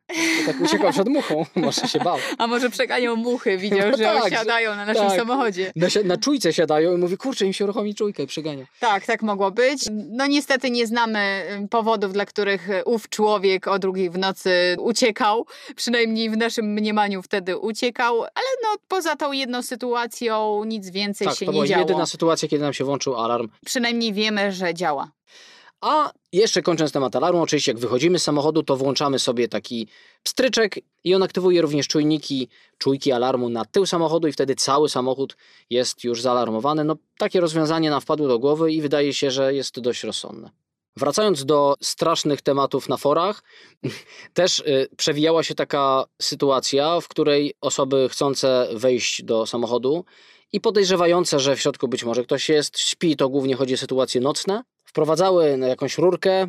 To 0.09 0.51
tak 0.51 0.61
uciekał 0.61 0.91
przed 0.91 1.07
muchą, 1.07 1.45
może 1.55 1.87
się 1.87 1.99
bał. 1.99 2.17
A 2.37 2.47
może 2.47 2.69
przeganiał 2.69 3.17
muchy, 3.17 3.57
widział, 3.57 3.91
no 3.91 3.97
że 3.97 4.03
tak, 4.03 4.33
siadają 4.33 4.75
na 4.75 4.85
naszym 4.85 5.07
tak. 5.07 5.19
samochodzie. 5.19 5.71
Na, 5.75 5.87
na 6.05 6.17
czujce 6.17 6.53
siadają 6.53 6.93
i 6.93 6.97
mówi, 6.97 7.17
kurczę, 7.17 7.45
im 7.45 7.53
się 7.53 7.63
uruchomi 7.63 7.95
czujkę 7.95 8.23
i 8.23 8.27
przegania. 8.27 8.65
Tak, 8.79 9.05
tak 9.05 9.21
mogło 9.21 9.51
być. 9.51 9.85
No 9.91 10.27
niestety 10.27 10.71
nie 10.71 10.87
znamy 10.87 11.45
powodów, 11.69 12.13
dla 12.13 12.25
których 12.25 12.67
ów 12.85 13.09
człowiek 13.09 13.67
o 13.67 13.79
drugiej 13.79 14.09
w 14.09 14.17
nocy 14.17 14.75
uciekał. 14.79 15.45
Przynajmniej 15.75 16.29
w 16.29 16.37
naszym 16.37 16.73
mniemaniu 16.73 17.21
wtedy 17.21 17.57
uciekał, 17.57 18.21
ale 18.21 18.47
no 18.63 18.69
poza 18.87 19.15
tą 19.15 19.31
jedną 19.31 19.61
sytuacją 19.61 20.63
nic 20.63 20.89
więcej 20.89 21.27
tak, 21.27 21.37
się 21.37 21.45
nie 21.45 21.51
działo. 21.51 21.63
to 21.67 21.67
była 21.67 21.79
jedyna 21.79 22.05
sytuacja, 22.05 22.47
kiedy 22.47 22.63
nam 22.63 22.73
się 22.73 22.83
włączył 22.83 23.15
alarm. 23.15 23.49
Przynajmniej 23.65 24.13
wiemy, 24.13 24.51
że 24.51 24.73
działa. 24.73 25.11
A 25.81 26.11
jeszcze 26.31 26.61
kończąc 26.61 26.91
temat 26.91 27.15
alarmu, 27.15 27.41
oczywiście 27.41 27.71
jak 27.71 27.79
wychodzimy 27.79 28.19
z 28.19 28.23
samochodu, 28.23 28.63
to 28.63 28.75
włączamy 28.75 29.19
sobie 29.19 29.47
taki 29.47 29.87
pstryczek 30.23 30.79
i 31.03 31.15
on 31.15 31.23
aktywuje 31.23 31.61
również 31.61 31.87
czujniki, 31.87 32.49
czujki 32.77 33.11
alarmu 33.11 33.49
na 33.49 33.65
tył 33.65 33.85
samochodu 33.85 34.27
i 34.27 34.31
wtedy 34.31 34.55
cały 34.55 34.89
samochód 34.89 35.37
jest 35.69 36.03
już 36.03 36.21
zaalarmowany. 36.21 36.83
No 36.83 36.95
takie 37.17 37.39
rozwiązanie 37.41 37.89
nam 37.89 38.01
wpadło 38.01 38.27
do 38.27 38.39
głowy 38.39 38.71
i 38.71 38.81
wydaje 38.81 39.13
się, 39.13 39.31
że 39.31 39.53
jest 39.53 39.79
dość 39.79 40.03
rozsądne. 40.03 40.51
Wracając 40.97 41.45
do 41.45 41.75
strasznych 41.81 42.41
tematów 42.41 42.89
na 42.89 42.97
forach, 42.97 43.43
też 44.33 44.59
y, 44.59 44.87
przewijała 44.97 45.43
się 45.43 45.55
taka 45.55 46.05
sytuacja, 46.21 47.01
w 47.01 47.07
której 47.07 47.53
osoby 47.61 48.09
chcące 48.11 48.67
wejść 48.73 49.23
do 49.23 49.45
samochodu 49.45 50.05
i 50.53 50.61
podejrzewające, 50.61 51.39
że 51.39 51.55
w 51.55 51.61
środku 51.61 51.87
być 51.87 52.03
może 52.03 52.23
ktoś 52.23 52.49
jest, 52.49 52.79
śpi, 52.79 53.15
to 53.15 53.29
głównie 53.29 53.55
chodzi 53.55 53.73
o 53.73 53.77
sytuacje 53.77 54.21
nocne, 54.21 54.63
wprowadzały 54.89 55.57
na 55.57 55.67
jakąś 55.67 55.97
rurkę 55.97 56.47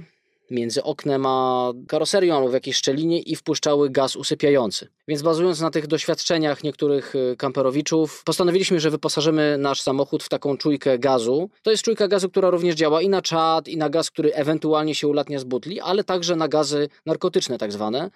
między 0.50 0.82
oknem 0.82 1.26
a 1.26 1.72
karoserią 1.88 2.36
albo 2.36 2.48
w 2.48 2.52
jakiejś 2.52 2.76
szczelinie 2.76 3.20
i 3.20 3.36
wpuszczały 3.36 3.90
gaz 3.90 4.16
usypiający. 4.16 4.88
Więc 5.08 5.22
bazując 5.22 5.60
na 5.60 5.70
tych 5.70 5.86
doświadczeniach 5.86 6.64
niektórych 6.64 7.14
y, 7.14 7.36
kamperowiczów, 7.36 8.22
postanowiliśmy, 8.24 8.80
że 8.80 8.90
wyposażymy 8.90 9.56
nasz 9.58 9.80
samochód 9.80 10.22
w 10.22 10.28
taką 10.28 10.56
czujkę 10.56 10.98
gazu. 10.98 11.50
To 11.62 11.70
jest 11.70 11.82
czujka 11.82 12.08
gazu, 12.08 12.30
która 12.30 12.50
również 12.50 12.74
działa 12.74 13.02
i 13.02 13.08
na 13.08 13.22
czad, 13.22 13.68
i 13.68 13.76
na 13.76 13.90
gaz, 13.90 14.10
który 14.10 14.34
ewentualnie 14.34 14.94
się 14.94 15.08
ulatnia 15.08 15.38
z 15.38 15.44
butli, 15.44 15.80
ale 15.80 16.04
także 16.04 16.36
na 16.36 16.48
gazy 16.48 16.88
narkotyczne 17.06 17.58
tak 17.58 17.72
zwane. 17.72 18.10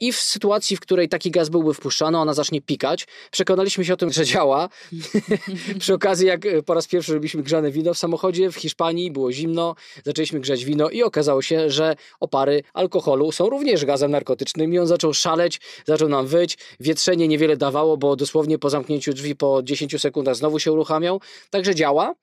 I 0.00 0.12
w 0.12 0.16
sytuacji, 0.16 0.76
w 0.76 0.80
której 0.80 1.08
taki 1.08 1.30
gaz 1.30 1.48
byłby 1.48 1.74
wpuszczany, 1.74 2.18
ona 2.18 2.34
zacznie 2.34 2.62
pikać. 2.62 3.06
Przekonaliśmy 3.30 3.84
się 3.84 3.94
o 3.94 3.96
tym, 3.96 4.12
że 4.12 4.24
działa. 4.24 4.68
Przy 5.78 5.94
okazji, 5.94 6.26
jak 6.26 6.46
e, 6.46 6.62
po 6.62 6.74
raz 6.74 6.86
pierwszy 6.86 7.14
robiliśmy 7.14 7.42
grzane 7.42 7.70
wino 7.70 7.94
w 7.94 7.98
samochodzie 7.98 8.50
w 8.50 8.56
Hiszpanii, 8.56 9.10
było 9.10 9.32
zimno, 9.32 9.74
zaczęliśmy 10.04 10.40
grzać 10.40 10.64
wino 10.64 10.90
i 10.90 11.02
okazało 11.02 11.42
się, 11.42 11.70
że 11.70 11.96
opary 12.20 12.62
alkoholu 12.74 13.32
są 13.32 13.50
również 13.50 13.84
gazem 13.84 14.10
narkotycznym 14.10 14.74
i 14.74 14.78
on 14.78 14.86
zaczął 14.86 15.14
szaleć, 15.14 15.60
zaczął 15.84 16.08
nam 16.08 16.26
wyć. 16.26 16.58
Wietrzenie 16.80 17.28
niewiele 17.28 17.56
dawało, 17.56 17.96
bo 17.96 18.16
dosłownie 18.16 18.58
po 18.58 18.70
zamknięciu 18.70 19.12
drzwi 19.12 19.36
po 19.36 19.62
10 19.62 20.00
sekundach 20.00 20.36
znowu 20.36 20.58
się 20.58 20.72
uruchamiał. 20.72 21.20
Także 21.50 21.74
działa 21.74 22.14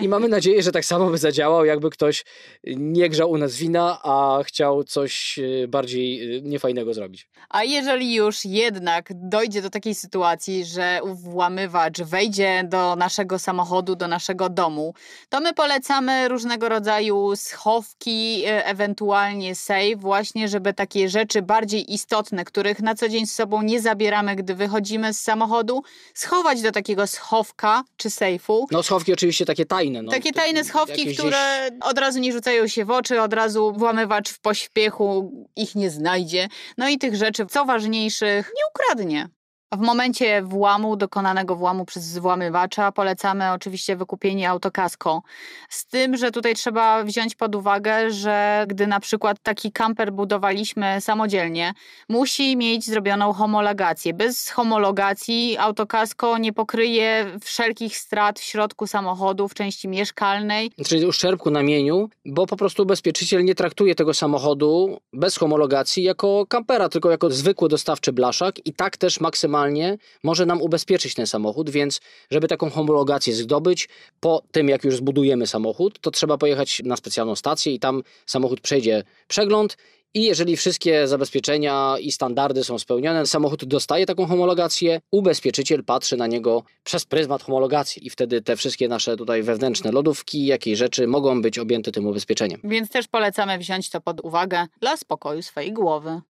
i 0.00 0.08
mamy 0.08 0.28
nadzieję, 0.28 0.62
że 0.62 0.72
tak 0.72 0.84
samo 0.84 1.10
by 1.10 1.18
zadziałał, 1.18 1.64
jakby 1.64 1.90
ktoś 1.90 2.24
nie 2.66 3.08
grzał 3.08 3.30
u 3.30 3.38
nas 3.38 3.56
wina, 3.56 4.00
a 4.02 4.42
chciał 4.44 4.84
coś 4.84 5.38
e, 5.38 5.68
bardziej 5.68 6.36
e, 6.36 6.40
niefajnego 6.42 6.94
zrobić. 6.94 7.13
A 7.48 7.64
jeżeli 7.64 8.14
już 8.14 8.44
jednak 8.44 9.08
dojdzie 9.14 9.62
do 9.62 9.70
takiej 9.70 9.94
sytuacji, 9.94 10.64
że 10.64 11.00
włamywacz 11.04 12.00
wejdzie 12.00 12.64
do 12.68 12.96
naszego 12.96 13.38
samochodu, 13.38 13.96
do 13.96 14.08
naszego 14.08 14.48
domu, 14.48 14.94
to 15.28 15.40
my 15.40 15.54
polecamy 15.54 16.28
różnego 16.28 16.68
rodzaju 16.68 17.36
schowki, 17.36 18.42
e, 18.46 18.66
ewentualnie 18.66 19.54
safe, 19.54 19.96
właśnie, 19.96 20.48
żeby 20.48 20.74
takie 20.74 21.08
rzeczy 21.08 21.42
bardziej 21.42 21.92
istotne, 21.92 22.44
których 22.44 22.80
na 22.80 22.94
co 22.94 23.08
dzień 23.08 23.26
z 23.26 23.34
sobą 23.34 23.62
nie 23.62 23.80
zabieramy, 23.80 24.36
gdy 24.36 24.54
wychodzimy 24.54 25.14
z 25.14 25.20
samochodu, 25.20 25.82
schować 26.14 26.62
do 26.62 26.72
takiego 26.72 27.06
schowka 27.06 27.84
czy 27.96 28.10
sejfu. 28.10 28.66
No 28.70 28.82
schowki 28.82 29.12
oczywiście 29.12 29.44
takie 29.44 29.66
tajne. 29.66 30.02
No. 30.02 30.10
Takie 30.10 30.32
tajne 30.32 30.64
schowki, 30.64 31.14
które 31.14 31.70
gdzieś... 31.70 31.82
od 31.82 31.98
razu 31.98 32.20
nie 32.20 32.32
rzucają 32.32 32.68
się 32.68 32.84
w 32.84 32.90
oczy, 32.90 33.20
od 33.20 33.32
razu 33.32 33.72
włamywacz 33.72 34.30
w 34.30 34.40
pośpiechu 34.40 35.32
ich 35.56 35.74
nie 35.74 35.90
znajdzie. 35.90 36.48
No 36.78 36.88
i 36.88 36.98
tych 37.04 37.14
rzeczy, 37.16 37.46
co 37.46 37.64
ważniejszych, 37.64 38.52
nie 38.56 38.62
ukradnie. 38.74 39.28
W 39.76 39.80
momencie 39.80 40.42
włamu, 40.42 40.96
dokonanego 40.96 41.56
włamu 41.56 41.84
przez 41.84 42.18
włamywacza, 42.18 42.92
polecamy 42.92 43.52
oczywiście 43.52 43.96
wykupienie 43.96 44.50
autokasko. 44.50 45.22
Z 45.68 45.86
tym, 45.86 46.16
że 46.16 46.30
tutaj 46.30 46.54
trzeba 46.54 47.04
wziąć 47.04 47.34
pod 47.34 47.54
uwagę, 47.54 48.10
że 48.10 48.64
gdy 48.68 48.86
na 48.86 49.00
przykład 49.00 49.36
taki 49.42 49.72
kamper 49.72 50.12
budowaliśmy 50.12 51.00
samodzielnie, 51.00 51.72
musi 52.08 52.56
mieć 52.56 52.86
zrobioną 52.86 53.32
homologację. 53.32 54.14
Bez 54.14 54.50
homologacji 54.50 55.56
autokasko 55.58 56.38
nie 56.38 56.52
pokryje 56.52 57.26
wszelkich 57.40 57.96
strat 57.96 58.40
w 58.40 58.42
środku 58.42 58.86
samochodu, 58.86 59.48
w 59.48 59.54
części 59.54 59.88
mieszkalnej. 59.88 60.70
Czyli 60.86 61.06
uszczerbku 61.06 61.50
na 61.50 61.62
mieniu, 61.62 62.08
bo 62.26 62.46
po 62.46 62.56
prostu 62.56 62.82
ubezpieczyciel 62.82 63.44
nie 63.44 63.54
traktuje 63.54 63.94
tego 63.94 64.14
samochodu 64.14 65.00
bez 65.12 65.36
homologacji 65.36 66.02
jako 66.02 66.46
kampera, 66.48 66.88
tylko 66.88 67.10
jako 67.10 67.30
zwykły 67.30 67.68
dostawczy 67.68 68.12
blaszak 68.12 68.66
i 68.66 68.72
tak 68.72 68.96
też 68.96 69.20
maksymalnie 69.20 69.63
może 70.22 70.46
nam 70.46 70.62
ubezpieczyć 70.62 71.14
ten 71.14 71.26
samochód, 71.26 71.70
więc 71.70 72.00
żeby 72.30 72.48
taką 72.48 72.70
homologację 72.70 73.34
zdobyć, 73.34 73.88
po 74.20 74.42
tym 74.52 74.68
jak 74.68 74.84
już 74.84 74.96
zbudujemy 74.96 75.46
samochód, 75.46 76.00
to 76.00 76.10
trzeba 76.10 76.38
pojechać 76.38 76.82
na 76.84 76.96
specjalną 76.96 77.36
stację 77.36 77.72
i 77.74 77.78
tam 77.78 78.02
samochód 78.26 78.60
przejdzie 78.60 79.02
przegląd 79.28 79.76
i 80.16 80.22
jeżeli 80.22 80.56
wszystkie 80.56 81.08
zabezpieczenia 81.08 81.96
i 82.00 82.12
standardy 82.12 82.64
są 82.64 82.78
spełnione, 82.78 83.26
samochód 83.26 83.64
dostaje 83.64 84.06
taką 84.06 84.26
homologację, 84.26 85.00
ubezpieczyciel 85.10 85.84
patrzy 85.84 86.16
na 86.16 86.26
niego 86.26 86.62
przez 86.84 87.04
pryzmat 87.04 87.42
homologacji 87.42 88.06
i 88.06 88.10
wtedy 88.10 88.42
te 88.42 88.56
wszystkie 88.56 88.88
nasze 88.88 89.16
tutaj 89.16 89.42
wewnętrzne 89.42 89.92
lodówki, 89.92 90.46
jakieś 90.46 90.78
rzeczy 90.78 91.06
mogą 91.06 91.42
być 91.42 91.58
objęte 91.58 91.92
tym 91.92 92.06
ubezpieczeniem. 92.06 92.60
Więc 92.64 92.88
też 92.88 93.08
polecamy 93.08 93.58
wziąć 93.58 93.90
to 93.90 94.00
pod 94.00 94.20
uwagę 94.20 94.66
dla 94.80 94.96
spokoju 94.96 95.42
swojej 95.42 95.72
głowy. 95.72 96.20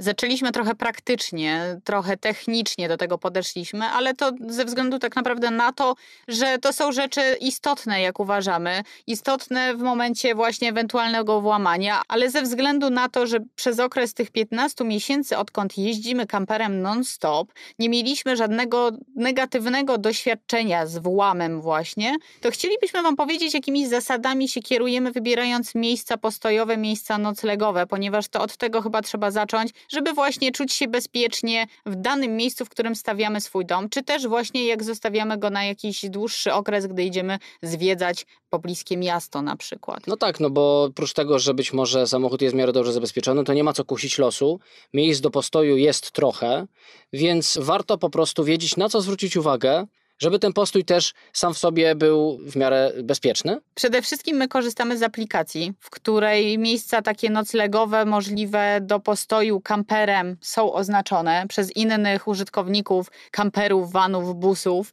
Zaczęliśmy 0.00 0.52
trochę 0.52 0.74
praktycznie, 0.74 1.80
trochę 1.84 2.16
technicznie 2.16 2.88
do 2.88 2.96
tego 2.96 3.18
podeszliśmy, 3.18 3.84
ale 3.86 4.14
to 4.14 4.30
ze 4.48 4.64
względu 4.64 4.98
tak 4.98 5.16
naprawdę 5.16 5.50
na 5.50 5.72
to, 5.72 5.94
że 6.28 6.58
to 6.58 6.72
są 6.72 6.92
rzeczy 6.92 7.20
istotne, 7.40 8.00
jak 8.00 8.20
uważamy, 8.20 8.82
istotne 9.06 9.74
w 9.74 9.78
momencie 9.78 10.34
właśnie 10.34 10.68
ewentualnego 10.68 11.40
włamania, 11.40 12.02
ale 12.08 12.30
ze 12.30 12.42
względu 12.42 12.90
na 12.90 13.08
to, 13.08 13.26
że 13.26 13.38
przez 13.56 13.80
okres 13.80 14.14
tych 14.14 14.30
15 14.30 14.84
miesięcy, 14.84 15.36
odkąd 15.38 15.78
jeździmy 15.78 16.26
kamperem 16.26 16.82
non-stop, 16.82 17.52
nie 17.78 17.88
mieliśmy 17.88 18.36
żadnego 18.36 18.90
negatywnego 19.16 19.98
doświadczenia 19.98 20.86
z 20.86 20.98
włamem 20.98 21.60
właśnie, 21.60 22.16
to 22.40 22.50
chcielibyśmy 22.50 23.02
Wam 23.02 23.16
powiedzieć, 23.16 23.54
jakimi 23.54 23.86
zasadami 23.86 24.48
się 24.48 24.60
kierujemy, 24.60 25.12
wybierając 25.12 25.74
miejsca 25.74 26.16
postojowe, 26.16 26.76
miejsca 26.76 27.18
noclegowe, 27.18 27.86
ponieważ 27.86 28.28
to 28.28 28.40
od 28.42 28.56
tego 28.56 28.82
chyba 28.82 29.02
trzeba 29.02 29.30
zacząć, 29.30 29.70
żeby 29.88 30.12
właśnie 30.12 30.52
czuć 30.52 30.72
się 30.72 30.88
bezpiecznie 30.88 31.66
w 31.86 31.96
danym 31.96 32.36
miejscu, 32.36 32.64
w 32.64 32.68
którym 32.68 32.94
stawiamy 32.94 33.40
swój 33.40 33.66
dom, 33.66 33.88
czy 33.88 34.02
też 34.02 34.26
właśnie 34.26 34.66
jak 34.66 34.84
zostawiamy 34.84 35.38
go 35.38 35.50
na 35.50 35.64
jakiś 35.64 36.10
dłuższy 36.10 36.52
okres, 36.52 36.86
gdy 36.86 37.04
idziemy 37.04 37.38
zwiedzać 37.62 38.26
pobliskie 38.50 38.96
miasto 38.96 39.42
na 39.42 39.56
przykład. 39.56 40.06
No 40.06 40.16
tak, 40.16 40.40
no 40.40 40.50
bo 40.50 40.84
oprócz 40.84 41.12
tego, 41.12 41.38
że 41.38 41.54
być 41.54 41.72
może 41.72 42.06
samochód 42.06 42.42
jest 42.42 42.54
w 42.54 42.58
miarę 42.58 42.72
dobrze 42.72 42.92
zabezpieczony, 42.92 43.44
to 43.44 43.54
nie 43.54 43.64
ma 43.64 43.72
co 43.72 43.84
kusić 43.84 44.18
losu. 44.18 44.60
Miejsc 44.94 45.20
do 45.20 45.30
postoju 45.30 45.76
jest 45.76 46.10
trochę, 46.10 46.66
więc 47.12 47.58
warto 47.60 47.98
po 47.98 48.10
prostu 48.10 48.44
wiedzieć, 48.44 48.76
na 48.76 48.88
co 48.88 49.00
zwrócić 49.00 49.36
uwagę, 49.36 49.86
żeby 50.18 50.38
ten 50.38 50.52
postój 50.52 50.84
też 50.84 51.14
sam 51.32 51.54
w 51.54 51.58
sobie 51.58 51.94
był 51.94 52.38
w 52.42 52.56
miarę 52.56 52.92
bezpieczny? 53.02 53.60
Przede 53.74 54.02
wszystkim 54.02 54.36
my 54.36 54.48
korzystamy 54.48 54.98
z 54.98 55.02
aplikacji, 55.02 55.72
w 55.80 55.90
której 55.90 56.58
miejsca 56.58 57.02
takie 57.02 57.30
noclegowe 57.30 58.04
możliwe 58.04 58.80
do 58.82 59.00
postoju 59.00 59.60
kamperem 59.60 60.36
są 60.40 60.72
oznaczone 60.72 61.46
przez 61.48 61.76
innych 61.76 62.28
użytkowników 62.28 63.10
kamperów, 63.30 63.92
vanów, 63.92 64.36
busów. 64.36 64.92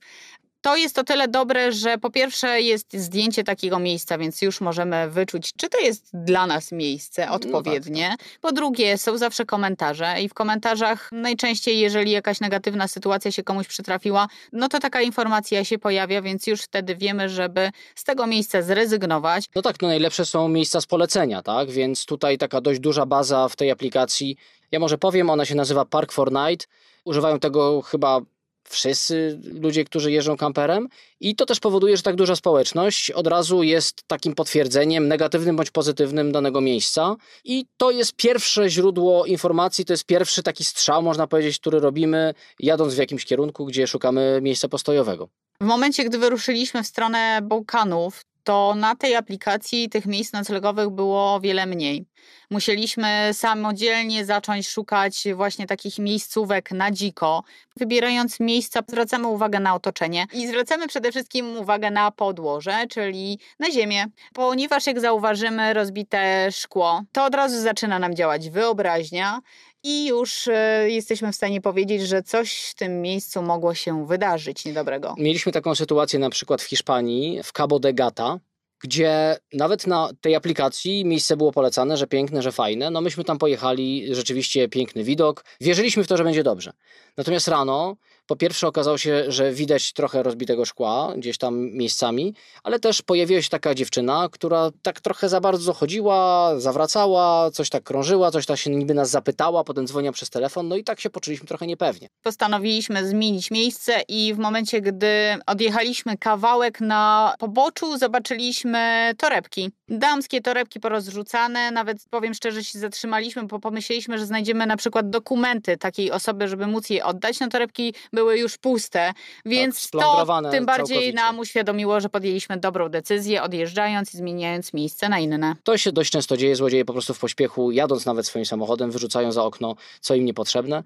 To 0.66 0.76
jest 0.76 1.00
o 1.00 1.04
tyle 1.04 1.28
dobre, 1.28 1.72
że 1.72 1.98
po 1.98 2.10
pierwsze 2.10 2.62
jest 2.62 2.94
zdjęcie 2.94 3.44
takiego 3.44 3.80
miejsca, 3.80 4.18
więc 4.18 4.42
już 4.42 4.62
możemy 4.62 5.10
wyczuć, 5.10 5.54
czy 5.58 5.70
to 5.70 5.80
jest 5.80 6.10
dla 6.14 6.48
nas 6.48 6.72
miejsce 6.72 7.30
odpowiednie. 7.32 8.10
No 8.10 8.18
tak. 8.18 8.40
Po 8.42 8.52
drugie, 8.52 8.98
są 8.98 9.18
zawsze 9.18 9.46
komentarze 9.46 10.22
i 10.22 10.30
w 10.30 10.34
komentarzach 10.34 11.10
najczęściej, 11.12 11.80
jeżeli 11.80 12.12
jakaś 12.12 12.40
negatywna 12.40 12.88
sytuacja 12.88 13.32
się 13.32 13.44
komuś 13.44 13.68
przytrafiła, 13.68 14.28
no 14.54 14.68
to 14.68 14.80
taka 14.80 15.02
informacja 15.02 15.66
się 15.66 15.78
pojawia, 15.78 16.22
więc 16.22 16.48
już 16.48 16.62
wtedy 16.62 16.96
wiemy, 16.96 17.30
żeby 17.30 17.72
z 17.96 18.04
tego 18.04 18.28
miejsca 18.28 18.62
zrezygnować. 18.62 19.46
No 19.56 19.62
tak, 19.62 19.82
no 19.82 19.88
najlepsze 19.88 20.26
są 20.26 20.48
miejsca 20.48 20.82
z 20.82 20.86
polecenia, 20.86 21.42
tak? 21.42 21.72
Więc 21.72 22.06
tutaj 22.06 22.38
taka 22.38 22.62
dość 22.62 22.80
duża 22.80 23.06
baza 23.06 23.50
w 23.50 23.56
tej 23.56 23.72
aplikacji. 23.72 24.38
Ja 24.72 24.80
może 24.80 24.98
powiem, 24.98 25.30
ona 25.30 25.46
się 25.46 25.56
nazywa 25.56 25.86
Park 25.86 26.12
for 26.12 26.32
Night. 26.32 26.68
Używają 27.04 27.40
tego 27.40 27.82
chyba 27.82 28.22
wszyscy 28.70 29.40
ludzie, 29.44 29.86
którzy 29.86 30.12
jeżdżą 30.12 30.38
kamperem 30.38 30.88
i 31.20 31.36
to 31.36 31.46
też 31.46 31.60
powoduje, 31.60 31.98
że 31.98 32.04
tak 32.04 32.16
duża 32.16 32.36
społeczność 32.36 33.12
od 33.12 33.28
razu 33.28 33.64
jest 33.64 34.04
takim 34.08 34.36
potwierdzeniem 34.36 35.08
negatywnym 35.08 35.56
bądź 35.56 35.72
pozytywnym 35.72 36.32
danego 36.32 36.62
miejsca 36.62 37.16
i 37.44 37.66
to 37.78 37.92
jest 37.92 38.16
pierwsze 38.16 38.70
źródło 38.70 39.26
informacji, 39.26 39.86
to 39.86 39.94
jest 39.94 40.06
pierwszy 40.06 40.44
taki 40.44 40.64
strzał, 40.64 41.04
można 41.04 41.28
powiedzieć, 41.28 41.60
który 41.60 41.80
robimy 41.80 42.34
jadąc 42.60 42.94
w 42.94 42.98
jakimś 42.98 43.26
kierunku, 43.26 43.66
gdzie 43.66 43.88
szukamy 43.88 44.40
miejsca 44.42 44.68
postojowego. 44.68 45.30
W 45.62 45.66
momencie, 45.66 46.04
gdy 46.04 46.18
wyruszyliśmy 46.18 46.84
w 46.84 46.88
stronę 46.88 47.40
Bałkanów, 47.44 48.26
to 48.46 48.76
na 48.76 48.96
tej 48.96 49.16
aplikacji 49.16 49.90
tych 49.90 50.06
miejsc 50.06 50.34
noclegowych 50.34 50.90
było 50.90 51.40
wiele 51.40 51.66
mniej. 51.66 52.06
Musieliśmy 52.52 53.30
samodzielnie 53.34 54.26
zacząć 54.26 54.68
szukać 54.68 55.24
właśnie 55.36 55.68
takich 55.68 56.00
miejscówek 56.00 56.72
na 56.72 56.92
dziko. 56.92 57.44
Wybierając 57.78 58.40
miejsca, 58.40 58.82
zwracamy 58.88 59.28
uwagę 59.28 59.60
na 59.60 59.76
otoczenie 59.76 60.26
i 60.34 60.48
zwracamy 60.48 60.88
przede 60.88 61.12
wszystkim 61.12 61.58
uwagę 61.58 61.92
na 61.92 62.12
podłoże, 62.12 62.88
czyli 62.90 63.40
na 63.60 63.72
ziemię, 63.72 64.06
ponieważ 64.34 64.88
jak 64.88 65.00
zauważymy 65.00 65.74
rozbite 65.74 66.52
szkło, 66.52 67.02
to 67.12 67.26
od 67.26 67.36
razu 67.36 67.62
zaczyna 67.62 68.00
nam 68.00 68.16
działać 68.16 68.50
wyobraźnia 68.50 69.40
i 69.86 70.08
już 70.08 70.48
e, 70.48 70.90
jesteśmy 70.90 71.32
w 71.32 71.36
stanie 71.36 71.62
powiedzieć, 71.62 72.08
że 72.08 72.24
coś 72.24 72.62
w 72.62 72.76
tym 72.76 73.02
miejscu 73.02 73.42
mogło 73.42 73.74
się 73.74 74.08
wydarzyć 74.08 74.66
niedobrego. 74.66 75.16
Mieliśmy 75.18 75.52
taką 75.52 75.76
sytuację 75.76 76.20
na 76.20 76.30
przykład 76.30 76.62
w 76.62 76.66
Hiszpanii, 76.66 77.44
w 77.44 77.52
Cabo 77.52 77.80
de 77.80 77.94
Gata, 77.94 78.40
gdzie 78.80 79.38
nawet 79.54 79.88
na 79.88 80.10
tej 80.22 80.36
aplikacji 80.36 81.06
miejsce 81.06 81.38
było 81.38 81.52
polecane, 81.52 81.98
że 81.98 82.08
piękne, 82.08 82.42
że 82.42 82.52
fajne. 82.52 82.92
No 82.92 83.02
myśmy 83.02 83.24
tam 83.24 83.38
pojechali, 83.38 84.16
rzeczywiście 84.16 84.70
piękny 84.70 85.04
widok. 85.04 85.46
Wierzyliśmy 85.62 86.04
w 86.04 86.08
to, 86.08 86.18
że 86.18 86.24
będzie 86.24 86.44
dobrze. 86.44 86.74
Natomiast 87.18 87.48
rano, 87.48 87.96
po 88.28 88.36
pierwsze 88.36 88.68
okazało 88.68 88.98
się, 88.98 89.24
że 89.28 89.52
widać 89.52 89.94
trochę 89.94 90.24
rozbitego 90.24 90.66
szkła 90.66 91.14
gdzieś 91.18 91.38
tam 91.38 91.72
miejscami, 91.72 92.34
ale 92.64 92.80
też 92.80 93.02
pojawiła 93.02 93.42
się 93.42 93.50
taka 93.50 93.76
dziewczyna, 93.76 94.30
która 94.32 94.72
tak 94.82 95.02
trochę 95.02 95.30
za 95.30 95.42
bardzo 95.42 95.74
chodziła, 95.74 96.52
zawracała, 96.58 97.52
coś 97.52 97.70
tak 97.70 97.84
krążyła, 97.84 98.32
coś 98.32 98.46
tak 98.46 98.58
się 98.58 98.70
niby 98.70 98.94
nas 98.94 99.10
zapytała, 99.10 99.64
potem 99.64 99.88
dzwoniła 99.88 100.14
przez 100.14 100.30
telefon, 100.30 100.68
no 100.68 100.76
i 100.76 100.84
tak 100.84 101.00
się 101.00 101.10
poczuliśmy 101.10 101.48
trochę 101.48 101.68
niepewnie. 101.68 102.08
Postanowiliśmy 102.22 103.08
zmienić 103.08 103.52
miejsce 103.52 104.02
i 104.08 104.34
w 104.34 104.38
momencie, 104.38 104.82
gdy 104.82 105.38
odjechaliśmy 105.46 106.18
kawałek 106.18 106.82
na 106.82 107.34
poboczu, 107.40 107.98
zobaczyliśmy 107.98 109.14
torebki. 109.18 109.72
Damskie 109.90 110.42
torebki 110.42 110.80
porozrzucane, 110.80 111.72
nawet 111.72 111.98
powiem 112.10 112.34
szczerze, 112.34 112.64
się 112.64 112.80
zatrzymaliśmy, 112.80 113.44
bo 113.44 113.60
pomyśleliśmy, 113.60 114.18
że 114.18 114.26
znajdziemy 114.26 114.66
na 114.66 114.78
przykład 114.78 115.10
dokumenty 115.10 115.78
takiej 115.78 116.12
osoby, 116.12 116.48
żeby 116.48 116.68
móc 116.68 116.90
je 116.90 117.06
oddać. 117.06 117.40
No 117.40 117.48
torebki 117.50 117.94
były 118.14 118.38
już 118.38 118.58
puste, 118.58 119.14
więc 119.46 119.90
Tak, 119.90 120.02
to 120.02 120.26
tym 120.52 120.66
bardziej 120.66 120.88
całkowicie. 120.96 121.14
nam 121.16 121.40
uświadomiło, 121.40 122.00
że 122.00 122.10
podjęliśmy 122.10 122.58
dobrą 122.58 122.90
decyzję, 122.90 123.44
odjeżdżając 123.44 124.14
i 124.14 124.18
zmieniając 124.18 124.74
miejsce 124.74 125.10
na 125.10 125.20
inne. 125.20 125.56
To 125.64 125.78
się 125.78 125.92
dość 125.92 126.12
często 126.12 126.38
dzieje, 126.38 126.56
złodzieje 126.56 126.86
po 126.86 126.94
prostu 126.94 127.14
w 127.14 127.20
pośpiechu, 127.20 127.72
jadąc 127.72 128.06
nawet 128.06 128.28
swoim 128.28 128.46
samochodem, 128.46 128.92
wyrzucają 128.92 129.32
za 129.32 129.44
okno, 129.44 129.76
co 130.02 130.16
im 130.16 130.26
niepotrzebne. 130.26 130.84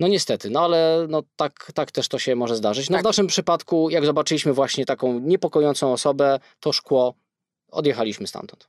No 0.00 0.08
niestety, 0.08 0.50
no 0.50 0.60
ale 0.60 1.06
no 1.08 1.22
tak, 1.36 1.72
tak 1.74 1.90
też 1.90 2.08
to 2.08 2.18
się 2.18 2.36
może 2.36 2.56
zdarzyć. 2.56 2.90
No 2.90 2.96
Tak. 2.96 3.02
w 3.02 3.04
naszym 3.04 3.26
przypadku, 3.26 3.90
jak 3.90 4.06
zobaczyliśmy 4.06 4.52
właśnie 4.52 4.86
taką 4.86 5.18
niepokojącą 5.20 5.92
osobę, 5.92 6.40
to 6.60 6.72
szkło, 6.72 7.14
odjechaliśmy 7.72 8.26
stamtąd. 8.26 8.68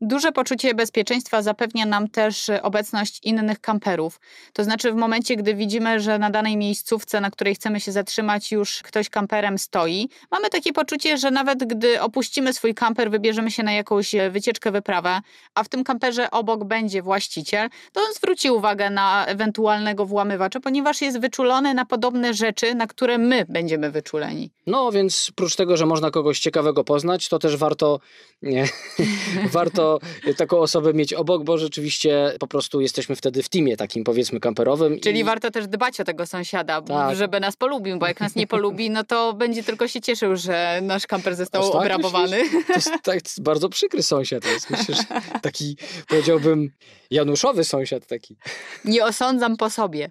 Duże 0.00 0.32
poczucie 0.32 0.74
bezpieczeństwa 0.74 1.42
zapewnia 1.42 1.86
nam 1.86 2.08
też 2.08 2.48
e, 2.48 2.62
obecność 2.62 3.20
innych 3.22 3.60
kamperów. 3.60 4.20
To 4.52 4.64
znaczy, 4.64 4.92
w 4.92 4.94
momencie, 4.94 5.36
gdy 5.36 5.54
widzimy, 5.54 6.00
że 6.00 6.18
na 6.18 6.30
danej 6.30 6.56
miejscówce, 6.56 7.20
na 7.20 7.30
której 7.30 7.54
chcemy 7.54 7.80
się 7.80 7.92
zatrzymać, 7.92 8.52
już 8.52 8.82
ktoś 8.82 9.08
kamperem 9.08 9.58
stoi, 9.58 10.08
mamy 10.30 10.50
takie 10.50 10.72
poczucie, 10.72 11.18
że 11.18 11.30
nawet 11.30 11.64
gdy 11.64 12.00
opuścimy 12.00 12.52
swój 12.52 12.74
kamper, 12.74 13.10
wybierzemy 13.10 13.50
się 13.50 13.62
na 13.62 13.72
jakąś 13.72 14.14
e, 14.14 14.30
wycieczkę, 14.30 14.70
wyprawę, 14.70 15.20
a 15.54 15.64
w 15.64 15.68
tym 15.68 15.84
kamperze 15.84 16.30
obok 16.30 16.64
będzie 16.64 17.02
właściciel, 17.02 17.68
to 17.92 18.00
on 18.00 18.14
zwróci 18.14 18.50
uwagę 18.50 18.90
na 18.90 19.26
ewentualnego 19.26 20.06
włamywacza, 20.06 20.60
ponieważ 20.60 21.00
jest 21.00 21.20
wyczulony 21.20 21.74
na 21.74 21.84
podobne 21.84 22.34
rzeczy, 22.34 22.74
na 22.74 22.86
które 22.86 23.18
my 23.18 23.46
będziemy 23.48 23.90
wyczuleni. 23.90 24.50
No 24.66 24.92
więc 24.92 25.30
prócz 25.34 25.56
tego, 25.56 25.76
że 25.76 25.86
można 25.86 26.10
kogoś 26.10 26.40
ciekawego 26.40 26.84
poznać, 26.84 27.28
to 27.28 27.38
też 27.38 27.56
warto, 27.56 28.00
nie, 28.42 28.68
warto 29.52 29.85
taką 30.36 30.58
osobę 30.58 30.94
mieć 30.94 31.14
obok, 31.14 31.44
bo 31.44 31.58
rzeczywiście 31.58 32.32
po 32.40 32.46
prostu 32.46 32.80
jesteśmy 32.80 33.16
wtedy 33.16 33.42
w 33.42 33.48
teamie 33.48 33.76
takim 33.76 34.04
powiedzmy 34.04 34.40
kamperowym. 34.40 35.00
Czyli 35.00 35.20
i... 35.20 35.24
warto 35.24 35.50
też 35.50 35.66
dbać 35.66 36.00
o 36.00 36.04
tego 36.04 36.26
sąsiada, 36.26 36.82
Tak. 36.82 37.16
żeby 37.16 37.40
nas 37.40 37.56
polubił, 37.56 37.98
bo 37.98 38.06
jak 38.06 38.20
nas 38.20 38.36
nie 38.36 38.46
polubi, 38.46 38.90
no 38.90 39.04
to 39.04 39.32
będzie 39.32 39.62
tylko 39.62 39.88
się 39.88 40.00
cieszył, 40.00 40.36
że 40.36 40.80
nasz 40.82 41.06
kamper 41.06 41.36
został 41.36 41.72
tak 41.72 41.80
obrabowany. 41.80 42.42
To 42.66 42.72
jest, 42.72 42.90
tak, 42.90 43.02
to 43.02 43.14
jest 43.14 43.42
bardzo 43.42 43.68
przykry 43.68 44.02
sąsiad. 44.02 44.42
To 44.42 44.48
jest, 44.48 44.70
myślę, 44.70 44.94
taki 45.42 45.76
powiedziałbym 46.08 46.70
Januszowy 47.10 47.64
sąsiad 47.64 48.06
taki. 48.06 48.36
Nie 48.84 49.04
osądzam 49.04 49.56
po 49.56 49.70
sobie, 49.70 50.08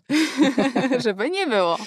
żeby 1.06 1.30
nie 1.30 1.48
było. 1.48 1.78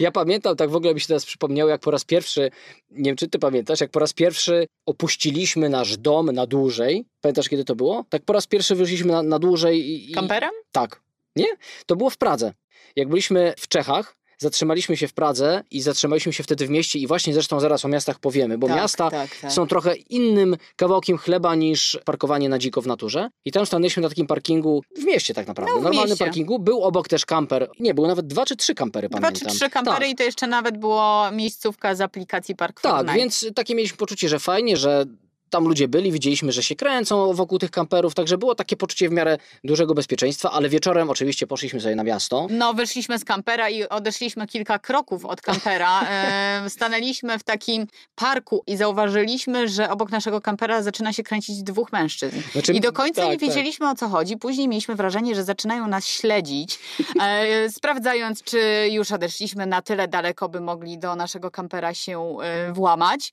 Ja 0.00 0.12
pamiętam, 0.12 0.56
tak 0.56 0.70
w 0.70 0.76
ogóle 0.76 0.94
mi 0.94 1.00
się 1.00 1.06
teraz 1.06 1.24
przypomniało, 1.24 1.70
jak 1.70 1.80
po 1.80 1.90
raz 1.90 2.04
pierwszy, 2.04 2.50
nie 2.90 3.10
wiem 3.10 3.16
czy 3.16 3.28
ty 3.28 3.38
pamiętasz, 3.38 3.80
jak 3.80 3.90
po 3.90 4.00
raz 4.00 4.12
pierwszy 4.12 4.66
opuściliśmy 4.86 5.68
nasz 5.68 5.96
dom 5.96 6.26
na 6.32 6.46
dłużej. 6.46 7.04
Pamiętasz 7.22 7.48
kiedy 7.48 7.64
to 7.64 7.74
było? 7.76 8.04
Tak 8.08 8.22
po 8.22 8.32
raz 8.32 8.46
pierwszy 8.46 8.74
wyszliśmy 8.74 9.12
na, 9.12 9.22
na 9.22 9.38
dłużej 9.38 9.80
i... 9.90 10.10
i 10.10 10.14
Kamperem? 10.14 10.50
Tak. 10.72 11.00
Nie? 11.36 11.46
To 11.86 11.96
było 11.96 12.10
w 12.10 12.16
Pradze. 12.16 12.52
Jak 12.96 13.08
byliśmy 13.08 13.54
w 13.58 13.68
Czechach, 13.68 14.16
zatrzymaliśmy 14.38 14.96
się 14.96 15.08
w 15.08 15.12
Pradze 15.12 15.62
i 15.70 15.80
zatrzymaliśmy 15.82 16.32
się 16.32 16.42
wtedy 16.42 16.66
w 16.66 16.70
mieście 16.70 16.98
i 16.98 17.06
właśnie 17.06 17.34
zresztą 17.34 17.60
zaraz 17.60 17.84
o 17.84 17.88
miastach 17.88 18.18
powiemy, 18.18 18.58
bo 18.58 18.66
Tak, 18.66 18.76
miasta 18.76 19.10
tak, 19.10 19.36
tak. 19.42 19.52
są 19.52 19.66
trochę 19.66 19.94
innym 19.96 20.56
kawałkiem 20.76 21.18
chleba 21.18 21.54
niż 21.54 21.98
parkowanie 22.04 22.48
na 22.48 22.58
dziko 22.58 22.82
w 22.82 22.86
naturze. 22.86 23.30
I 23.44 23.52
tam 23.52 23.66
stanęliśmy 23.66 24.02
na 24.02 24.08
takim 24.08 24.26
parkingu 24.26 24.82
w 24.98 25.04
mieście 25.04 25.34
tak 25.34 25.46
naprawdę. 25.46 25.72
No, 25.76 25.80
Normalnym 25.80 26.10
mieście. 26.10 26.24
parkingu. 26.24 26.58
Był 26.58 26.82
obok 26.82 27.08
też 27.08 27.26
kamper. 27.26 27.68
Nie, 27.80 27.94
było 27.94 28.06
nawet 28.08 28.26
dwa 28.26 28.44
czy 28.46 28.56
trzy 28.56 28.74
kampery, 28.74 29.08
Dwa 29.08 29.20
pamiętam. 29.20 29.48
czy 29.50 29.56
trzy 29.56 29.70
kampery 29.70 29.98
Tak. 30.00 30.10
i 30.10 30.14
to 30.14 30.22
jeszcze 30.22 30.46
nawet 30.46 30.78
było 30.78 31.30
miejscówka 31.30 31.94
z 31.94 32.00
aplikacji 32.00 32.56
Park 32.56 32.80
Tak, 32.80 32.92
Fortnite. 32.92 33.18
więc 33.18 33.46
takie 33.54 33.74
mieliśmy 33.74 33.96
poczucie, 33.96 34.28
że 34.28 34.38
fajnie, 34.38 34.76
że 34.76 35.04
tam 35.52 35.64
ludzie 35.64 35.88
byli, 35.88 36.12
widzieliśmy, 36.12 36.52
że 36.52 36.62
się 36.62 36.76
kręcą 36.76 37.34
wokół 37.34 37.58
tych 37.58 37.70
kamperów, 37.70 38.14
także 38.14 38.38
było 38.38 38.54
takie 38.54 38.76
poczucie 38.76 39.08
w 39.08 39.12
miarę 39.12 39.38
dużego 39.64 39.94
bezpieczeństwa, 39.94 40.50
ale 40.50 40.68
wieczorem 40.68 41.10
oczywiście 41.10 41.46
poszliśmy 41.46 41.80
sobie 41.80 41.96
na 41.96 42.04
miasto. 42.04 42.46
No, 42.50 42.74
wyszliśmy 42.74 43.18
z 43.18 43.24
kampera 43.24 43.70
i 43.70 43.88
odeszliśmy 43.88 44.46
kilka 44.46 44.78
kroków 44.78 45.24
od 45.24 45.40
kampera. 45.40 45.92
E, 46.12 46.70
stanęliśmy 46.70 47.38
w 47.38 47.42
takim 47.42 47.86
parku 48.14 48.62
i 48.66 48.76
zauważyliśmy, 48.76 49.68
że 49.68 49.90
obok 49.90 50.10
naszego 50.10 50.40
kampera 50.40 50.82
zaczyna 50.82 51.12
się 51.12 51.22
kręcić 51.22 51.62
dwóch 51.62 51.92
mężczyzn. 51.92 52.36
Znaczy, 52.52 52.72
I 52.72 52.80
do 52.80 52.92
końca 52.92 53.22
tak, 53.22 53.30
nie 53.30 53.38
tak. 53.38 53.48
wiedzieliśmy 53.48 53.90
o 53.90 53.94
co 53.94 54.08
chodzi. 54.08 54.36
Później 54.36 54.68
mieliśmy 54.68 54.94
wrażenie, 54.94 55.34
że 55.34 55.44
zaczynają 55.44 55.88
nas 55.88 56.06
śledzić, 56.06 56.78
e, 57.20 57.70
sprawdzając, 57.78 58.42
czy 58.42 58.88
już 58.90 59.12
odeszliśmy 59.12 59.66
na 59.66 59.82
tyle 59.82 60.08
daleko, 60.08 60.48
by 60.48 60.60
mogli 60.60 60.98
do 60.98 61.16
naszego 61.16 61.50
kampera 61.50 61.94
się 61.94 62.36
e, 62.42 62.72
włamać. 62.72 63.32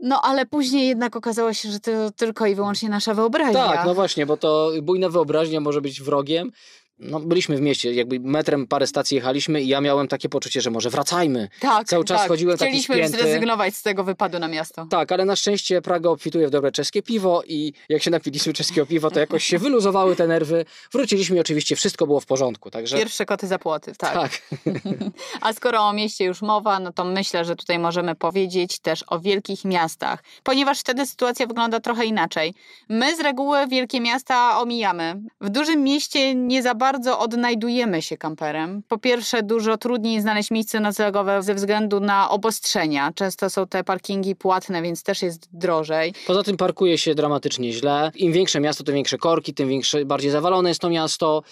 No 0.00 0.20
ale 0.22 0.46
później 0.46 0.88
jednak 0.88 1.16
okazało 1.16 1.52
się, 1.52 1.70
że 1.70 1.80
to 1.80 2.10
tylko 2.10 2.46
i 2.46 2.54
wyłącznie 2.54 2.88
nasza 2.88 3.14
wyobraźnia. 3.14 3.68
Tak, 3.68 3.86
no 3.86 3.94
właśnie, 3.94 4.26
bo 4.26 4.36
to 4.36 4.72
bujna 4.82 5.08
wyobraźnia 5.08 5.60
może 5.60 5.80
być 5.80 6.02
wrogiem. 6.02 6.52
No, 6.98 7.20
byliśmy 7.20 7.56
w 7.56 7.60
mieście, 7.60 7.92
jakby 7.92 8.20
metrem 8.20 8.66
parę 8.66 8.86
stacji 8.86 9.14
jechaliśmy 9.14 9.62
i 9.62 9.68
ja 9.68 9.80
miałem 9.80 10.08
takie 10.08 10.28
poczucie, 10.28 10.60
że 10.60 10.70
może 10.70 10.90
wracajmy. 10.90 11.48
tak, 11.60 11.86
cały 11.86 12.04
czas 12.04 12.20
tak. 12.20 12.28
chodziłem 12.28 12.58
taki 12.58 12.70
Chcieliśmy 12.70 12.98
już 12.98 13.06
spięty. 13.06 13.22
zrezygnować 13.24 13.76
z 13.76 13.82
tego 13.82 14.04
wypadu 14.04 14.38
na 14.38 14.48
miasto. 14.48 14.86
Tak, 14.90 15.12
ale 15.12 15.24
na 15.24 15.36
szczęście 15.36 15.82
Praga 15.82 16.10
obfituje 16.10 16.46
w 16.46 16.50
dobre 16.50 16.72
czeskie 16.72 17.02
piwo 17.02 17.42
i 17.46 17.72
jak 17.88 18.02
się 18.02 18.10
napiliśmy 18.10 18.52
czeskiego 18.52 18.86
piwa, 18.86 19.10
to 19.10 19.20
jakoś 19.20 19.44
się 19.44 19.58
wyluzowały 19.58 20.16
te 20.16 20.26
nerwy. 20.26 20.64
Wróciliśmy 20.92 21.36
i 21.36 21.40
oczywiście 21.40 21.76
wszystko 21.76 22.06
było 22.06 22.20
w 22.20 22.26
porządku, 22.26 22.70
także... 22.70 22.98
Pierwsze 22.98 23.26
koty 23.26 23.46
za 23.46 23.58
płoty, 23.58 23.92
tak. 23.98 24.14
Tak. 24.14 24.42
A 25.40 25.52
skoro 25.52 25.80
o 25.80 25.92
mieście 25.92 26.24
już 26.24 26.42
mowa, 26.42 26.80
no 26.80 26.92
to 26.92 27.04
myślę, 27.04 27.44
że 27.44 27.56
tutaj 27.56 27.78
możemy 27.78 28.14
powiedzieć 28.14 28.78
też 28.78 29.04
o 29.06 29.20
wielkich 29.20 29.64
miastach, 29.64 30.22
ponieważ 30.42 30.80
wtedy 30.80 31.06
sytuacja 31.06 31.46
wygląda 31.46 31.80
trochę 31.80 32.04
inaczej. 32.04 32.54
My 32.88 33.16
z 33.16 33.20
reguły 33.20 33.66
wielkie 33.66 34.00
miasta 34.00 34.60
omijamy. 34.60 35.22
W 35.40 35.48
dużym 35.48 35.82
mieście 35.82 36.34
nie 36.34 36.62
za 36.62 36.74
bardzo 36.74 36.85
odnajdujemy 37.18 38.02
się 38.02 38.16
kamperem. 38.16 38.82
Po 38.88 38.98
pierwsze, 38.98 39.42
dużo 39.42 39.76
trudniej 39.76 40.20
znaleźć 40.20 40.50
miejsce 40.50 40.80
noclegowe 40.80 41.42
ze 41.42 41.54
względu 41.54 42.00
na 42.00 42.30
obostrzenia. 42.30 43.12
Często 43.14 43.50
są 43.50 43.66
te 43.66 43.84
parkingi 43.84 44.36
płatne, 44.36 44.82
więc 44.82 45.02
też 45.02 45.22
jest 45.22 45.48
drożej. 45.52 46.14
Poza 46.26 46.42
tym 46.42 46.56
parkuje 46.56 46.98
się 46.98 47.14
dramatycznie 47.14 47.72
źle. 47.72 48.10
Im 48.14 48.32
większe 48.32 48.60
miasto, 48.60 48.84
tym 48.84 48.94
większe 48.94 49.18
korki, 49.18 49.54
tym 49.54 49.68
większe, 49.68 50.04
bardziej 50.04 50.30
zawalone 50.30 50.68
jest 50.68 50.80
to 50.80 50.90
miasto. 50.90 51.42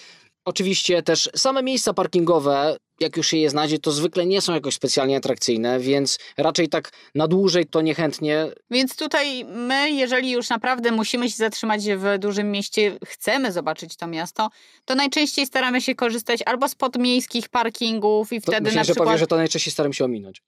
Oczywiście 0.45 1.03
też 1.03 1.31
same 1.37 1.63
miejsca 1.63 1.95
parkingowe, 1.95 2.77
jak 3.01 3.17
już 3.17 3.27
się 3.27 3.37
je 3.37 3.51
znajdzie, 3.51 3.79
to 3.79 3.93
zwykle 3.93 4.27
nie 4.27 4.41
są 4.41 4.55
jakoś 4.55 4.75
specjalnie 4.75 5.17
atrakcyjne, 5.17 5.81
więc 5.81 6.19
raczej 6.37 6.69
tak 6.69 6.93
na 7.15 7.29
dłużej 7.29 7.67
to 7.67 7.81
niechętnie. 7.81 8.47
Więc 8.71 8.97
tutaj 8.97 9.45
my, 9.45 9.91
jeżeli 9.91 10.31
już 10.31 10.49
naprawdę 10.49 10.93
musimy 10.93 11.31
się 11.31 11.37
zatrzymać 11.37 11.83
w 11.97 12.19
dużym 12.19 12.51
mieście, 12.51 12.99
chcemy 13.07 13.53
zobaczyć 13.53 13.97
to 13.97 14.07
miasto, 14.07 14.51
to 14.85 14.95
najczęściej 14.95 15.47
staramy 15.47 15.81
się 15.81 15.95
korzystać 15.95 16.41
albo 16.47 16.69
z 16.69 16.75
podmiejskich 16.75 17.49
parkingów 17.49 18.33
i 18.33 18.41
To 18.41 18.53
wtedy 18.53 18.65
myślę, 18.65 18.81
na 18.81 18.85
że 18.85 18.93
przykład, 18.93 19.09
powie, 19.09 19.19
że 19.19 19.27
to 19.27 19.37
najczęściej 19.37 19.73
staram 19.73 19.93
się 19.93 20.05
ominąć. 20.05 20.43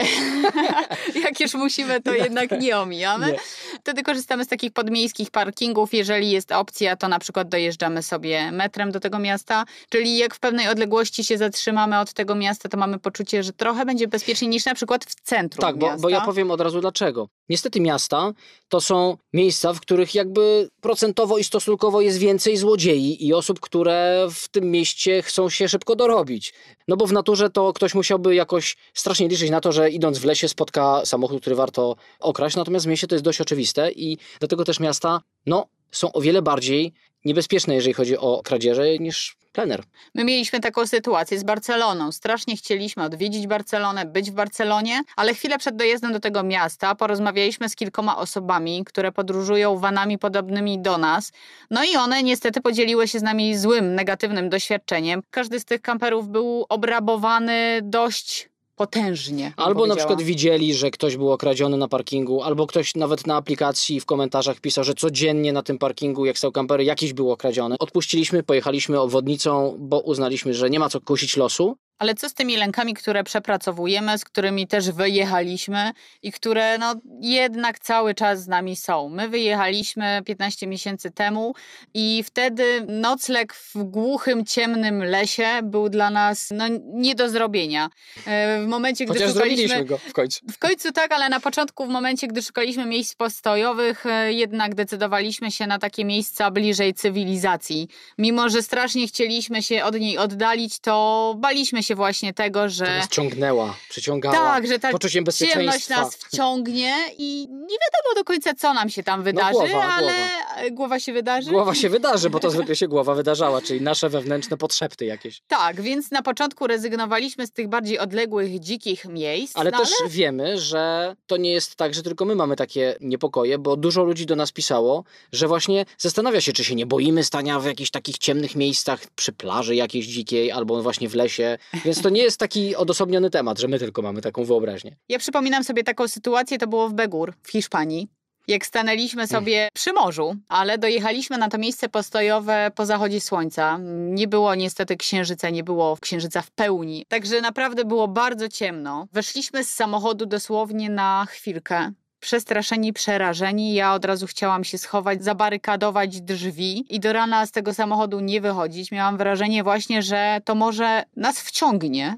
jak 1.24 1.40
już 1.40 1.54
musimy, 1.54 2.02
to 2.02 2.14
jednak 2.14 2.60
nie 2.60 2.78
omijamy. 2.78 3.26
Nie. 3.26 3.38
Wtedy 3.80 4.02
korzystamy 4.02 4.44
z 4.44 4.48
takich 4.48 4.72
podmiejskich 4.72 5.30
parkingów. 5.30 5.94
Jeżeli 5.94 6.30
jest 6.30 6.52
opcja, 6.52 6.96
to 6.96 7.08
na 7.08 7.18
przykład 7.18 7.48
dojeżdżamy 7.48 8.02
sobie 8.02 8.52
metrem 8.52 8.92
do 8.92 9.00
tego 9.00 9.18
miasta, 9.18 9.64
czyli 9.88 10.16
jak 10.16 10.34
w 10.34 10.38
pewnej 10.38 10.68
odległości 10.68 11.24
się 11.24 11.38
zatrzymamy 11.38 11.98
od 11.98 12.12
tego 12.12 12.35
miasta, 12.36 12.68
to 12.68 12.76
mamy 12.76 12.98
poczucie, 12.98 13.42
że 13.42 13.52
trochę 13.52 13.86
będzie 13.86 14.08
bezpieczniej 14.08 14.48
niż 14.48 14.64
na 14.64 14.74
przykład 14.74 15.04
w 15.04 15.14
centrum 15.14 15.60
Tak, 15.60 15.78
bo, 15.78 15.96
bo 15.98 16.08
ja 16.08 16.20
powiem 16.20 16.50
od 16.50 16.60
razu 16.60 16.80
dlaczego. 16.80 17.28
Niestety 17.48 17.80
miasta 17.80 18.32
to 18.68 18.80
są 18.80 19.16
miejsca, 19.32 19.72
w 19.72 19.80
których 19.80 20.14
jakby 20.14 20.68
procentowo 20.80 21.38
i 21.38 21.44
stosunkowo 21.44 22.00
jest 22.00 22.18
więcej 22.18 22.56
złodziei 22.56 23.26
i 23.26 23.34
osób, 23.34 23.60
które 23.60 24.28
w 24.30 24.48
tym 24.48 24.70
mieście 24.70 25.22
chcą 25.22 25.50
się 25.50 25.68
szybko 25.68 25.96
dorobić. 25.96 26.54
No 26.88 26.96
bo 26.96 27.06
w 27.06 27.12
naturze 27.12 27.50
to 27.50 27.72
ktoś 27.72 27.94
musiałby 27.94 28.34
jakoś 28.34 28.76
strasznie 28.94 29.28
liczyć 29.28 29.50
na 29.50 29.60
to, 29.60 29.72
że 29.72 29.90
idąc 29.90 30.18
w 30.18 30.24
lesie 30.24 30.48
spotka 30.48 31.02
samochód, 31.04 31.40
który 31.40 31.56
warto 31.56 31.96
okraść, 32.20 32.56
natomiast 32.56 32.86
w 32.86 32.88
mieście 32.88 33.06
to 33.06 33.14
jest 33.14 33.24
dość 33.24 33.40
oczywiste 33.40 33.92
i 33.92 34.18
dlatego 34.38 34.64
też 34.64 34.80
miasta 34.80 35.20
no, 35.46 35.66
są 35.92 36.12
o 36.12 36.20
wiele 36.20 36.42
bardziej 36.42 36.92
niebezpieczne, 37.26 37.74
jeżeli 37.74 37.94
chodzi 37.94 38.18
o 38.18 38.40
kradzieże, 38.44 38.98
niż 38.98 39.36
plener. 39.52 39.82
My 40.14 40.24
mieliśmy 40.24 40.60
taką 40.60 40.86
sytuację 40.86 41.38
z 41.38 41.44
Barceloną. 41.44 42.12
Strasznie 42.12 42.56
chcieliśmy 42.56 43.02
odwiedzić 43.02 43.46
Barcelonę, 43.46 44.06
być 44.06 44.30
w 44.30 44.34
Barcelonie, 44.34 45.02
ale 45.16 45.34
chwilę 45.34 45.58
przed 45.58 45.76
dojazdem 45.76 46.12
do 46.12 46.20
tego 46.20 46.42
miasta 46.42 46.94
porozmawialiśmy 46.94 47.68
z 47.68 47.76
kilkoma 47.76 48.16
osobami, 48.16 48.84
które 48.84 49.12
podróżują 49.12 49.78
vanami 49.78 50.18
podobnymi 50.18 50.78
do 50.78 50.98
nas. 50.98 51.32
No 51.70 51.84
i 51.84 51.96
one 51.96 52.22
niestety 52.22 52.60
podzieliły 52.60 53.08
się 53.08 53.18
z 53.18 53.22
nami 53.22 53.58
złym, 53.58 53.94
negatywnym 53.94 54.48
doświadczeniem. 54.48 55.22
Każdy 55.30 55.60
z 55.60 55.64
tych 55.64 55.82
kamperów 55.82 56.28
był 56.28 56.66
obrabowany 56.68 57.80
dość 57.82 58.48
potężnie. 58.76 59.52
Albo 59.56 59.86
na 59.86 59.96
przykład 59.96 60.22
widzieli, 60.22 60.74
że 60.74 60.90
ktoś 60.90 61.16
był 61.16 61.32
okradziony 61.32 61.76
na 61.76 61.88
parkingu, 61.88 62.42
albo 62.42 62.66
ktoś 62.66 62.94
nawet 62.94 63.26
na 63.26 63.36
aplikacji 63.36 64.00
w 64.00 64.06
komentarzach 64.06 64.60
pisał, 64.60 64.84
że 64.84 64.94
codziennie 64.94 65.52
na 65.52 65.62
tym 65.62 65.78
parkingu, 65.78 66.26
jak 66.26 66.38
stał 66.38 66.52
kampery, 66.52 66.84
jakiś 66.84 67.12
był 67.12 67.30
okradziony. 67.30 67.76
Odpuściliśmy, 67.78 68.42
pojechaliśmy 68.42 69.00
obwodnicą, 69.00 69.76
bo 69.78 70.00
uznaliśmy, 70.00 70.54
że 70.54 70.70
nie 70.70 70.78
ma 70.78 70.88
co 70.88 71.00
kusić 71.00 71.36
losu. 71.36 71.76
Ale 71.98 72.14
co 72.14 72.28
z 72.28 72.34
tymi 72.34 72.56
lękami, 72.56 72.94
które 72.94 73.24
przepracowujemy, 73.24 74.18
z 74.18 74.24
którymi 74.24 74.66
też 74.66 74.90
wyjechaliśmy 74.90 75.92
i 76.22 76.32
które 76.32 76.78
no, 76.78 76.94
jednak 77.20 77.78
cały 77.78 78.14
czas 78.14 78.42
z 78.42 78.48
nami 78.48 78.76
są? 78.76 79.08
My 79.08 79.28
wyjechaliśmy 79.28 80.22
15 80.26 80.66
miesięcy 80.66 81.10
temu 81.10 81.54
i 81.94 82.22
wtedy 82.26 82.86
nocleg 82.88 83.54
w 83.54 83.76
głuchym, 83.76 84.44
ciemnym 84.44 85.04
lesie 85.04 85.46
był 85.62 85.88
dla 85.88 86.10
nas 86.10 86.48
no, 86.54 86.64
nie 86.84 87.14
do 87.14 87.28
zrobienia. 87.28 87.90
E, 88.26 88.62
w 88.62 88.66
momencie, 88.66 89.04
gdy 89.04 89.14
Chociaż 89.14 89.32
szukaliśmy. 89.32 89.84
go 89.84 89.98
w 89.98 90.12
końcu. 90.12 90.46
W 90.52 90.58
końcu 90.58 90.92
tak, 90.92 91.12
ale 91.12 91.28
na 91.28 91.40
początku, 91.40 91.86
w 91.86 91.88
momencie, 91.88 92.26
gdy 92.26 92.42
szukaliśmy 92.42 92.86
miejsc 92.86 93.14
postojowych, 93.14 94.06
e, 94.06 94.32
jednak 94.32 94.74
decydowaliśmy 94.74 95.50
się 95.50 95.66
na 95.66 95.78
takie 95.78 96.04
miejsca 96.04 96.50
bliżej 96.50 96.94
cywilizacji. 96.94 97.88
Mimo, 98.18 98.48
że 98.48 98.62
strasznie 98.62 99.08
chcieliśmy 99.08 99.62
się 99.62 99.84
od 99.84 100.00
niej 100.00 100.18
oddalić, 100.18 100.78
to 100.78 101.34
baliśmy 101.38 101.82
się 101.82 101.85
się 101.86 101.94
właśnie 101.94 102.34
tego, 102.34 102.68
że... 102.68 102.86
To 102.86 102.90
nas 102.90 103.08
ciągnęła, 103.08 103.74
przyciągała. 103.88 104.36
Tak, 104.36 104.66
że 104.66 104.78
ta 104.78 104.92
ciemność 105.32 105.88
nas 105.88 106.16
wciągnie 106.16 106.94
i 107.18 107.48
nie 107.50 107.76
wiadomo 107.84 108.14
do 108.16 108.24
końca, 108.24 108.54
co 108.54 108.74
nam 108.74 108.88
się 108.88 109.02
tam 109.02 109.22
wydarzy, 109.22 109.58
no, 109.58 109.66
głowa, 109.68 109.84
ale 109.84 110.12
głowa. 110.12 110.70
głowa. 110.70 111.00
się 111.00 111.12
wydarzy. 111.12 111.50
Głowa 111.50 111.74
się 111.74 111.88
wydarzy, 111.88 112.30
bo 112.30 112.40
to 112.40 112.50
zwykle 112.56 112.76
się 112.76 112.88
głowa 112.88 113.14
wydarzała, 113.14 113.62
czyli 113.62 113.80
nasze 113.80 114.08
wewnętrzne 114.08 114.56
podszepty 114.56 115.04
jakieś. 115.04 115.40
Tak, 115.48 115.80
więc 115.80 116.10
na 116.10 116.22
początku 116.22 116.66
rezygnowaliśmy 116.66 117.46
z 117.46 117.52
tych 117.52 117.68
bardziej 117.68 117.98
odległych, 117.98 118.60
dzikich 118.60 119.04
miejsc. 119.04 119.56
Ale 119.56 119.70
no, 119.70 119.78
też 119.78 119.90
ale... 120.00 120.10
wiemy, 120.10 120.58
że 120.58 121.16
to 121.26 121.36
nie 121.36 121.52
jest 121.52 121.76
tak, 121.76 121.94
że 121.94 122.02
tylko 122.02 122.24
my 122.24 122.34
mamy 122.34 122.56
takie 122.56 122.96
niepokoje, 123.00 123.58
bo 123.58 123.76
dużo 123.76 124.04
ludzi 124.04 124.26
do 124.26 124.36
nas 124.36 124.52
pisało, 124.52 125.04
że 125.32 125.48
właśnie 125.48 125.84
zastanawia 125.98 126.40
się, 126.40 126.52
czy 126.52 126.64
się 126.64 126.74
nie 126.74 126.86
boimy 126.86 127.24
stania 127.24 127.60
w 127.60 127.66
jakichś 127.66 127.90
takich 127.90 128.18
ciemnych 128.18 128.56
miejscach, 128.56 129.00
przy 129.14 129.32
plaży 129.32 129.74
jakiejś 129.74 130.06
dzikiej, 130.06 130.52
albo 130.52 130.82
właśnie 130.82 131.08
w 131.08 131.14
lesie, 131.14 131.58
więc 131.84 132.02
to 132.02 132.08
nie 132.08 132.22
jest 132.22 132.38
taki 132.38 132.76
odosobniony 132.76 133.30
temat, 133.30 133.58
że 133.58 133.68
my 133.68 133.78
tylko 133.78 134.02
mamy 134.02 134.20
taką 134.20 134.44
wyobraźnię. 134.44 134.96
Ja 135.08 135.18
przypominam 135.18 135.64
sobie 135.64 135.84
taką 135.84 136.08
sytuację, 136.08 136.58
to 136.58 136.66
było 136.66 136.88
w 136.88 136.94
Begur 136.94 137.34
w 137.42 137.50
Hiszpanii. 137.50 138.08
Jak 138.48 138.66
stanęliśmy 138.66 139.26
sobie 139.26 139.68
przy 139.74 139.92
morzu, 139.92 140.36
ale 140.48 140.78
dojechaliśmy 140.78 141.38
na 141.38 141.48
to 141.48 141.58
miejsce 141.58 141.88
postojowe 141.88 142.70
po 142.74 142.86
zachodzie 142.86 143.20
słońca. 143.20 143.78
Nie 143.90 144.28
było 144.28 144.54
niestety 144.54 144.96
księżyca, 144.96 145.50
nie 145.50 145.64
było 145.64 145.96
księżyca 146.00 146.42
w 146.42 146.50
pełni. 146.50 147.06
Także 147.08 147.40
naprawdę 147.40 147.84
było 147.84 148.08
bardzo 148.08 148.48
ciemno. 148.48 149.06
Weszliśmy 149.12 149.64
z 149.64 149.70
samochodu 149.70 150.26
dosłownie 150.26 150.90
na 150.90 151.26
chwilkę 151.30 151.92
przestraszeni, 152.26 152.92
przerażeni. 152.92 153.74
Ja 153.74 153.94
od 153.94 154.04
razu 154.04 154.26
chciałam 154.26 154.64
się 154.64 154.78
schować, 154.78 155.24
zabarykadować 155.24 156.20
drzwi 156.20 156.84
i 156.94 157.00
do 157.00 157.12
rana 157.12 157.46
z 157.46 157.52
tego 157.52 157.74
samochodu 157.74 158.20
nie 158.20 158.40
wychodzić. 158.40 158.90
Miałam 158.90 159.16
wrażenie 159.16 159.62
właśnie, 159.62 160.02
że 160.02 160.40
to 160.44 160.54
może 160.54 161.04
nas 161.16 161.40
wciągnie. 161.40 162.16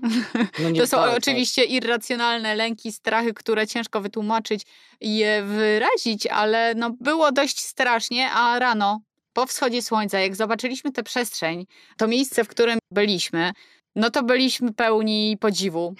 No 0.58 0.70
to 0.80 0.86
są 0.86 0.96
tak, 0.96 1.16
oczywiście 1.16 1.62
tak. 1.62 1.70
irracjonalne 1.70 2.54
lęki, 2.54 2.92
strachy, 2.92 3.34
które 3.34 3.66
ciężko 3.66 4.00
wytłumaczyć 4.00 4.62
i 5.00 5.16
je 5.16 5.42
wyrazić, 5.42 6.26
ale 6.26 6.74
no 6.74 6.90
było 7.00 7.32
dość 7.32 7.60
strasznie, 7.60 8.30
a 8.30 8.58
rano 8.58 9.00
po 9.32 9.46
wschodzie 9.46 9.82
słońca, 9.82 10.18
jak 10.18 10.36
zobaczyliśmy 10.36 10.92
tę 10.92 11.02
przestrzeń, 11.02 11.66
to 11.96 12.08
miejsce, 12.08 12.44
w 12.44 12.48
którym 12.48 12.78
byliśmy, 12.90 13.52
no 13.98 14.10
to 14.10 14.22
byliśmy 14.22 14.72
pełni 14.72 15.36
podziwu. 15.40 15.94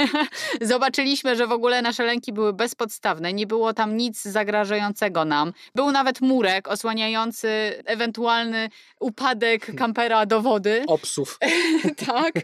Zobaczyliśmy, 0.60 1.36
że 1.36 1.46
w 1.46 1.52
ogóle 1.52 1.82
nasze 1.82 2.04
lęki 2.04 2.32
były 2.32 2.52
bezpodstawne, 2.52 3.32
nie 3.32 3.46
było 3.46 3.74
tam 3.74 3.96
nic 3.96 4.22
zagrażającego 4.22 5.24
nam. 5.24 5.52
Był 5.74 5.90
nawet 5.90 6.20
murek 6.20 6.68
osłaniający 6.68 7.48
ewentualny 7.86 8.68
upadek 9.00 9.76
kampera 9.76 10.26
do 10.26 10.40
wody. 10.42 10.84
Obsów. 10.98 11.38
tak. 12.06 12.34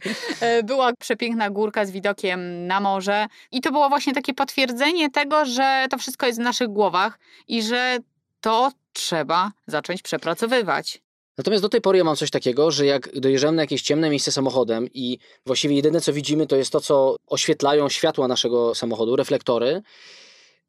E, 0.41 0.63
była 0.63 0.93
przepiękna 0.93 1.51
górka 1.51 1.87
z 1.87 1.91
widokiem 1.91 2.67
na 2.67 2.81
morze 2.81 3.27
i 3.53 3.61
to 3.61 3.73
było 3.73 3.89
właśnie 3.89 4.13
takie 4.13 4.35
potwierdzenie 4.35 5.11
tego, 5.11 5.45
że 5.45 5.87
to 5.91 5.99
wszystko 5.99 6.27
jest 6.27 6.39
w 6.39 6.43
naszych 6.43 6.69
głowach 6.69 7.19
i 7.49 7.63
że 7.63 7.99
to 8.41 8.73
trzeba 8.93 9.53
zacząć 9.67 10.03
przepracowywać. 10.03 11.04
Natomiast 11.39 11.63
do 11.63 11.69
tej 11.69 11.81
pory 11.81 11.99
ja 11.99 12.05
mam 12.05 12.17
coś 12.17 12.31
takiego, 12.31 12.71
że 12.71 12.87
jak 12.87 13.21
dojeżdżamy 13.21 13.57
na 13.57 13.63
jakieś 13.63 13.83
ciemne 13.83 14.11
miejsce 14.11 14.33
samochodem 14.33 14.89
i 14.95 15.19
właściwie 15.47 15.77
jedyne 15.77 16.01
co 16.01 16.13
widzimy 16.13 16.47
to 16.47 16.57
jest 16.57 16.71
to, 16.71 16.81
co 16.81 17.17
oświetlają 17.27 17.89
światła 17.89 18.29
naszego 18.29 18.75
samochodu, 18.75 19.17
reflektory, 19.17 19.83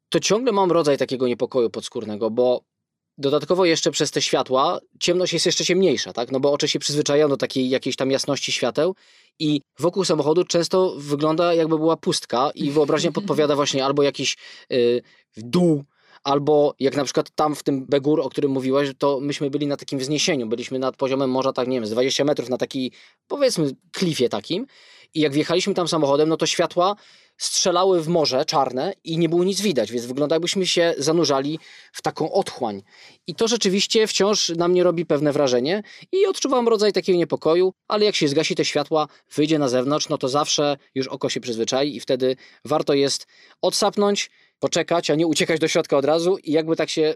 to 0.08 0.20
ciągle 0.20 0.52
mam 0.52 0.72
rodzaj 0.72 0.98
takiego 0.98 1.28
niepokoju 1.28 1.70
podskórnego, 1.70 2.30
bo 2.30 2.60
dodatkowo 3.18 3.64
jeszcze 3.64 3.90
przez 3.90 4.10
te 4.10 4.22
światła 4.22 4.78
ciemność 5.00 5.32
jest 5.32 5.46
jeszcze 5.46 5.64
ciemniejsza, 5.64 6.12
tak? 6.12 6.32
No 6.32 6.40
bo 6.40 6.52
oczy 6.52 6.68
się 6.68 6.78
przyzwyczajają 6.78 7.28
do 7.28 7.36
takiej 7.36 7.68
jakiejś 7.68 7.96
tam 7.96 8.10
jasności 8.10 8.52
świateł 8.52 8.94
i 9.38 9.60
wokół 9.78 10.04
samochodu 10.04 10.44
często 10.44 10.94
wygląda 10.96 11.54
jakby 11.54 11.78
była 11.78 11.96
pustka 11.96 12.50
i 12.54 12.70
wyobraźnia 12.70 13.12
podpowiada 13.12 13.56
właśnie 13.56 13.84
albo 13.84 14.02
jakiś 14.02 14.36
yy, 14.70 15.02
dół 15.36 15.84
Albo 16.26 16.74
jak 16.80 16.96
na 16.96 17.04
przykład 17.04 17.30
tam 17.30 17.54
w 17.54 17.62
tym 17.62 17.86
Begur, 17.86 18.20
o 18.20 18.28
którym 18.28 18.50
mówiłaś, 18.50 18.88
to 18.98 19.20
myśmy 19.20 19.50
byli 19.50 19.66
na 19.66 19.76
takim 19.76 19.98
wzniesieniu, 19.98 20.46
byliśmy 20.46 20.78
nad 20.78 20.96
poziomem 20.96 21.30
morza, 21.30 21.52
tak 21.52 21.68
nie 21.68 21.76
wiem, 21.76 21.86
z 21.86 21.90
20 21.90 22.24
metrów 22.24 22.48
na 22.48 22.58
taki, 22.58 22.92
powiedzmy, 23.28 23.70
klifie 23.92 24.28
takim. 24.28 24.66
I 25.14 25.20
jak 25.20 25.32
wjechaliśmy 25.32 25.74
tam 25.74 25.88
samochodem, 25.88 26.28
no 26.28 26.36
to 26.36 26.46
światła 26.46 26.96
strzelały 27.38 28.02
w 28.02 28.08
morze 28.08 28.44
czarne 28.44 28.92
i 29.04 29.18
nie 29.18 29.28
było 29.28 29.44
nic 29.44 29.60
widać, 29.60 29.92
więc 29.92 30.06
wygląda 30.06 30.34
jakbyśmy 30.34 30.66
się 30.66 30.94
zanurzali 30.98 31.58
w 31.92 32.02
taką 32.02 32.32
otchłań. 32.32 32.82
I 33.26 33.34
to 33.34 33.48
rzeczywiście 33.48 34.06
wciąż 34.06 34.48
na 34.48 34.68
mnie 34.68 34.82
robi 34.82 35.06
pewne 35.06 35.32
wrażenie 35.32 35.82
i 36.12 36.26
odczuwam 36.26 36.68
rodzaj 36.68 36.92
takiego 36.92 37.18
niepokoju, 37.18 37.72
ale 37.88 38.04
jak 38.04 38.14
się 38.14 38.28
zgasi 38.28 38.54
te 38.54 38.64
światła, 38.64 39.08
wyjdzie 39.34 39.58
na 39.58 39.68
zewnątrz, 39.68 40.08
no 40.08 40.18
to 40.18 40.28
zawsze 40.28 40.76
już 40.94 41.08
oko 41.08 41.28
się 41.28 41.40
przyzwyczai 41.40 41.96
i 41.96 42.00
wtedy 42.00 42.36
warto 42.64 42.94
jest 42.94 43.26
odsapnąć, 43.62 44.30
poczekać, 44.58 45.10
a 45.10 45.14
nie 45.14 45.26
uciekać 45.26 45.60
do 45.60 45.68
środka 45.68 45.96
od 45.96 46.04
razu 46.04 46.36
i 46.36 46.52
jakby 46.52 46.76
tak 46.76 46.90
się 46.90 47.14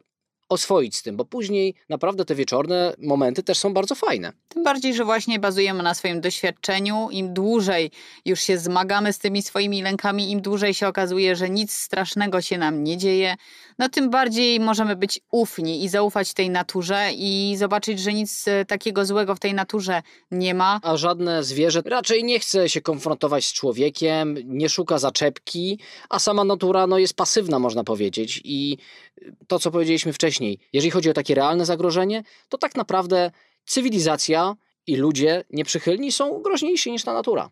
oswoić 0.50 0.96
z 0.96 1.02
tym, 1.02 1.16
bo 1.16 1.24
później 1.24 1.74
naprawdę 1.88 2.24
te 2.24 2.34
wieczorne 2.34 2.94
momenty 2.98 3.42
też 3.42 3.58
są 3.58 3.74
bardzo 3.74 3.94
fajne. 3.94 4.32
Tym 4.48 4.64
bardziej, 4.64 4.94
że 4.94 5.04
właśnie 5.04 5.38
bazujemy 5.38 5.82
na 5.82 5.94
swoim 5.94 6.20
doświadczeniu. 6.20 7.08
Im 7.10 7.34
dłużej 7.34 7.90
już 8.24 8.40
się 8.40 8.58
zmagamy 8.58 9.12
z 9.12 9.18
tymi 9.18 9.42
swoimi 9.42 9.82
lękami, 9.82 10.30
im 10.30 10.40
dłużej 10.40 10.74
się 10.74 10.88
okazuje, 10.88 11.36
że 11.36 11.50
nic 11.50 11.72
strasznego 11.72 12.40
się 12.40 12.58
nam 12.58 12.84
nie 12.84 12.96
dzieje, 12.96 13.36
no 13.80 13.88
tym 13.88 14.10
bardziej 14.10 14.60
możemy 14.60 14.96
być 14.96 15.20
ufni 15.30 15.84
i 15.84 15.88
zaufać 15.88 16.34
tej 16.34 16.50
naturze 16.50 17.08
i 17.12 17.54
zobaczyć, 17.58 18.00
że 18.00 18.12
nic 18.12 18.48
e, 18.48 18.64
takiego 18.64 19.06
złego 19.06 19.34
w 19.34 19.40
tej 19.40 19.54
naturze 19.54 20.02
nie 20.30 20.54
ma. 20.54 20.80
A 20.82 20.96
żadne 20.96 21.44
zwierzę 21.44 21.82
raczej 21.84 22.24
nie 22.24 22.40
chce 22.40 22.68
się 22.68 22.80
konfrontować 22.80 23.44
z 23.44 23.52
człowiekiem, 23.52 24.36
nie 24.44 24.68
szuka 24.68 24.98
zaczepki, 24.98 25.78
a 26.08 26.18
sama 26.18 26.44
natura 26.44 26.86
no, 26.86 26.98
jest 26.98 27.14
pasywna, 27.14 27.58
można 27.58 27.84
powiedzieć. 27.84 28.40
I 28.44 28.78
to, 29.46 29.58
co 29.58 29.70
powiedzieliśmy 29.70 30.12
wcześniej, 30.12 30.58
jeżeli 30.72 30.90
chodzi 30.90 31.10
o 31.10 31.12
takie 31.12 31.34
realne 31.34 31.66
zagrożenie, 31.66 32.22
to 32.48 32.58
tak 32.58 32.74
naprawdę 32.74 33.30
cywilizacja 33.64 34.56
i 34.86 34.96
ludzie 34.96 35.44
nieprzychylni 35.50 36.12
są 36.12 36.42
groźniejsi 36.42 36.92
niż 36.92 37.04
ta 37.04 37.14
natura. 37.14 37.50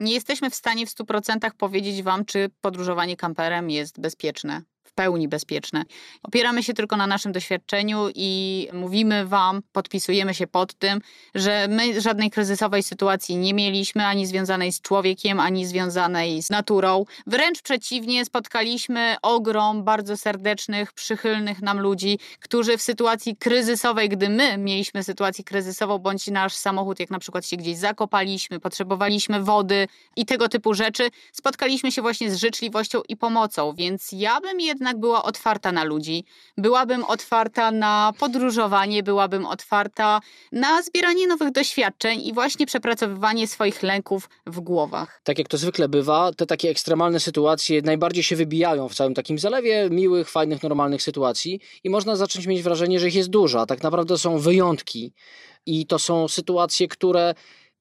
Nie 0.00 0.14
jesteśmy 0.14 0.50
w 0.50 0.54
stanie 0.54 0.86
w 0.86 0.90
100% 0.90 1.50
powiedzieć 1.58 2.02
Wam, 2.02 2.24
czy 2.24 2.50
podróżowanie 2.60 3.16
kamperem 3.16 3.70
jest 3.70 4.00
bezpieczne 4.00 4.62
pełni 4.96 5.28
bezpieczne. 5.28 5.84
Opieramy 6.22 6.62
się 6.62 6.74
tylko 6.74 6.96
na 6.96 7.06
naszym 7.06 7.32
doświadczeniu 7.32 8.08
i 8.14 8.68
mówimy 8.72 9.26
Wam, 9.26 9.62
podpisujemy 9.72 10.34
się 10.34 10.46
pod 10.46 10.74
tym, 10.74 11.00
że 11.34 11.68
my 11.68 12.00
żadnej 12.00 12.30
kryzysowej 12.30 12.82
sytuacji 12.82 13.36
nie 13.36 13.54
mieliśmy, 13.54 14.06
ani 14.06 14.26
związanej 14.26 14.72
z 14.72 14.80
człowiekiem, 14.80 15.40
ani 15.40 15.66
związanej 15.66 16.42
z 16.42 16.50
naturą. 16.50 17.04
Wręcz 17.26 17.62
przeciwnie, 17.62 18.24
spotkaliśmy 18.24 19.16
ogrom 19.22 19.84
bardzo 19.84 20.16
serdecznych, 20.16 20.92
przychylnych 20.92 21.62
nam 21.62 21.80
ludzi, 21.80 22.18
którzy 22.40 22.78
w 22.78 22.82
sytuacji 22.82 23.36
kryzysowej, 23.36 24.08
gdy 24.08 24.28
my 24.28 24.58
mieliśmy 24.58 25.04
sytuację 25.04 25.44
kryzysową, 25.44 25.98
bądź 25.98 26.26
nasz 26.26 26.54
samochód, 26.54 27.00
jak 27.00 27.10
na 27.10 27.18
przykład 27.18 27.46
się 27.46 27.56
gdzieś 27.56 27.76
zakopaliśmy, 27.76 28.60
potrzebowaliśmy 28.60 29.42
wody 29.42 29.88
i 30.16 30.26
tego 30.26 30.48
typu 30.48 30.74
rzeczy, 30.74 31.10
spotkaliśmy 31.32 31.92
się 31.92 32.02
właśnie 32.02 32.30
z 32.30 32.36
życzliwością 32.36 33.00
i 33.08 33.16
pomocą, 33.16 33.74
więc 33.74 34.08
ja 34.12 34.40
bym 34.40 34.60
jednak 34.86 35.00
była 35.00 35.22
otwarta 35.22 35.72
na 35.72 35.84
ludzi, 35.84 36.24
byłabym 36.58 37.04
otwarta 37.04 37.70
na 37.70 38.12
podróżowanie, 38.18 39.02
byłabym 39.02 39.46
otwarta 39.46 40.20
na 40.52 40.82
zbieranie 40.82 41.26
nowych 41.26 41.52
doświadczeń 41.52 42.20
i 42.20 42.34
właśnie 42.34 42.66
przepracowywanie 42.66 43.48
swoich 43.48 43.82
lęków 43.82 44.28
w 44.46 44.60
głowach. 44.60 45.20
Tak 45.24 45.38
jak 45.38 45.48
to 45.48 45.56
zwykle 45.56 45.88
bywa, 45.88 46.30
te 46.32 46.46
takie 46.46 46.70
ekstremalne 46.70 47.20
sytuacje 47.20 47.82
najbardziej 47.82 48.22
się 48.22 48.36
wybijają 48.36 48.88
w 48.88 48.94
całym 48.94 49.14
takim 49.14 49.38
zalewie 49.38 49.88
miłych, 49.90 50.30
fajnych, 50.30 50.62
normalnych 50.62 51.02
sytuacji 51.02 51.60
i 51.84 51.90
można 51.90 52.16
zacząć 52.16 52.46
mieć 52.46 52.62
wrażenie, 52.62 53.00
że 53.00 53.08
ich 53.08 53.14
jest 53.14 53.30
dużo, 53.30 53.66
tak 53.66 53.82
naprawdę 53.82 54.18
są 54.18 54.38
wyjątki. 54.38 55.12
I 55.66 55.86
to 55.86 55.98
są 55.98 56.28
sytuacje, 56.28 56.88
które 56.88 57.34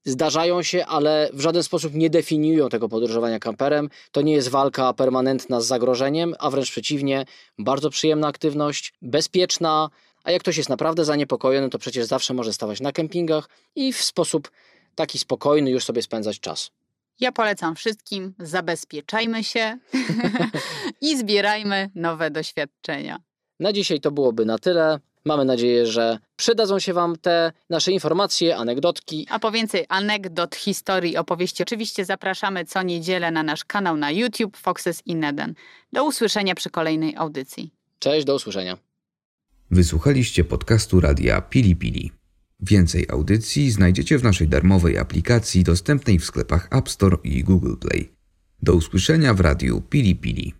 zdarzają 0.05 0.63
się, 0.63 0.85
ale 0.85 1.29
w 1.33 1.41
żaden 1.41 1.63
sposób 1.63 1.93
nie 1.93 2.09
definiują 2.09 2.69
tego 2.69 2.89
podróżowania 2.89 3.39
kamperem. 3.39 3.89
To 4.11 4.21
nie 4.21 4.33
jest 4.33 4.49
walka 4.49 4.93
permanentna 4.93 5.61
z 5.61 5.65
zagrożeniem, 5.65 6.35
a 6.39 6.49
wręcz 6.49 6.71
przeciwnie, 6.71 7.25
bardzo 7.59 7.89
przyjemna 7.89 8.27
aktywność, 8.27 8.93
bezpieczna. 9.01 9.89
A 10.23 10.31
jak 10.31 10.41
ktoś 10.41 10.57
jest 10.57 10.69
naprawdę 10.69 11.05
zaniepokojony, 11.05 11.69
to 11.69 11.79
przecież 11.79 12.05
zawsze 12.05 12.33
może 12.33 12.53
stawać 12.53 12.81
na 12.81 12.91
kempingach 12.91 13.49
i 13.75 13.93
w 13.93 14.01
sposób 14.01 14.51
taki 14.95 15.19
spokojny 15.19 15.71
już 15.71 15.83
sobie 15.85 16.01
spędzać 16.01 16.39
czas. 16.39 16.71
Ja 17.19 17.31
polecam 17.31 17.75
wszystkim, 17.75 18.33
zabezpieczajmy 18.39 19.43
się 19.43 19.77
i 21.01 21.17
zbierajmy 21.17 21.89
nowe 21.95 22.31
doświadczenia. 22.31 23.19
Na 23.59 23.73
dzisiaj 23.73 23.99
to 23.99 24.11
byłoby 24.11 24.45
na 24.45 24.57
tyle. 24.57 24.99
Mamy 25.25 25.45
nadzieję, 25.45 25.85
że 25.87 26.19
przydadzą 26.35 26.79
się 26.79 26.93
Wam 26.93 27.15
te 27.15 27.51
nasze 27.69 27.91
informacje, 27.91 28.57
anegdotki. 28.57 29.27
A 29.29 29.39
po 29.39 29.51
więcej 29.51 29.85
anegdot, 29.89 30.55
historii, 30.55 31.17
opowieści 31.17 31.63
oczywiście 31.63 32.05
zapraszamy 32.05 32.65
co 32.65 32.83
niedzielę 32.83 33.31
na 33.31 33.43
nasz 33.43 33.65
kanał 33.65 33.97
na 33.97 34.11
YouTube 34.11 34.57
Foxes 34.57 35.01
in 35.05 35.23
Eden. 35.23 35.53
Do 35.93 36.05
usłyszenia 36.05 36.55
przy 36.55 36.69
kolejnej 36.69 37.15
audycji. 37.15 37.71
Cześć, 37.99 38.25
do 38.25 38.35
usłyszenia. 38.35 38.77
Wysłuchaliście 39.71 40.43
podcastu 40.43 40.99
Radia 40.99 41.41
Pili 41.41 41.75
Pili. 41.75 42.11
Więcej 42.59 43.05
audycji 43.09 43.71
znajdziecie 43.71 44.17
w 44.17 44.23
naszej 44.23 44.47
darmowej 44.47 44.97
aplikacji 44.97 45.63
dostępnej 45.63 46.19
w 46.19 46.25
sklepach 46.25 46.67
App 46.71 46.89
Store 46.89 47.17
i 47.23 47.43
Google 47.43 47.75
Play. 47.75 48.09
Do 48.61 48.73
usłyszenia 48.73 49.33
w 49.33 49.39
radiu 49.39 49.81
Pili 49.81 50.15
Pili. 50.15 50.53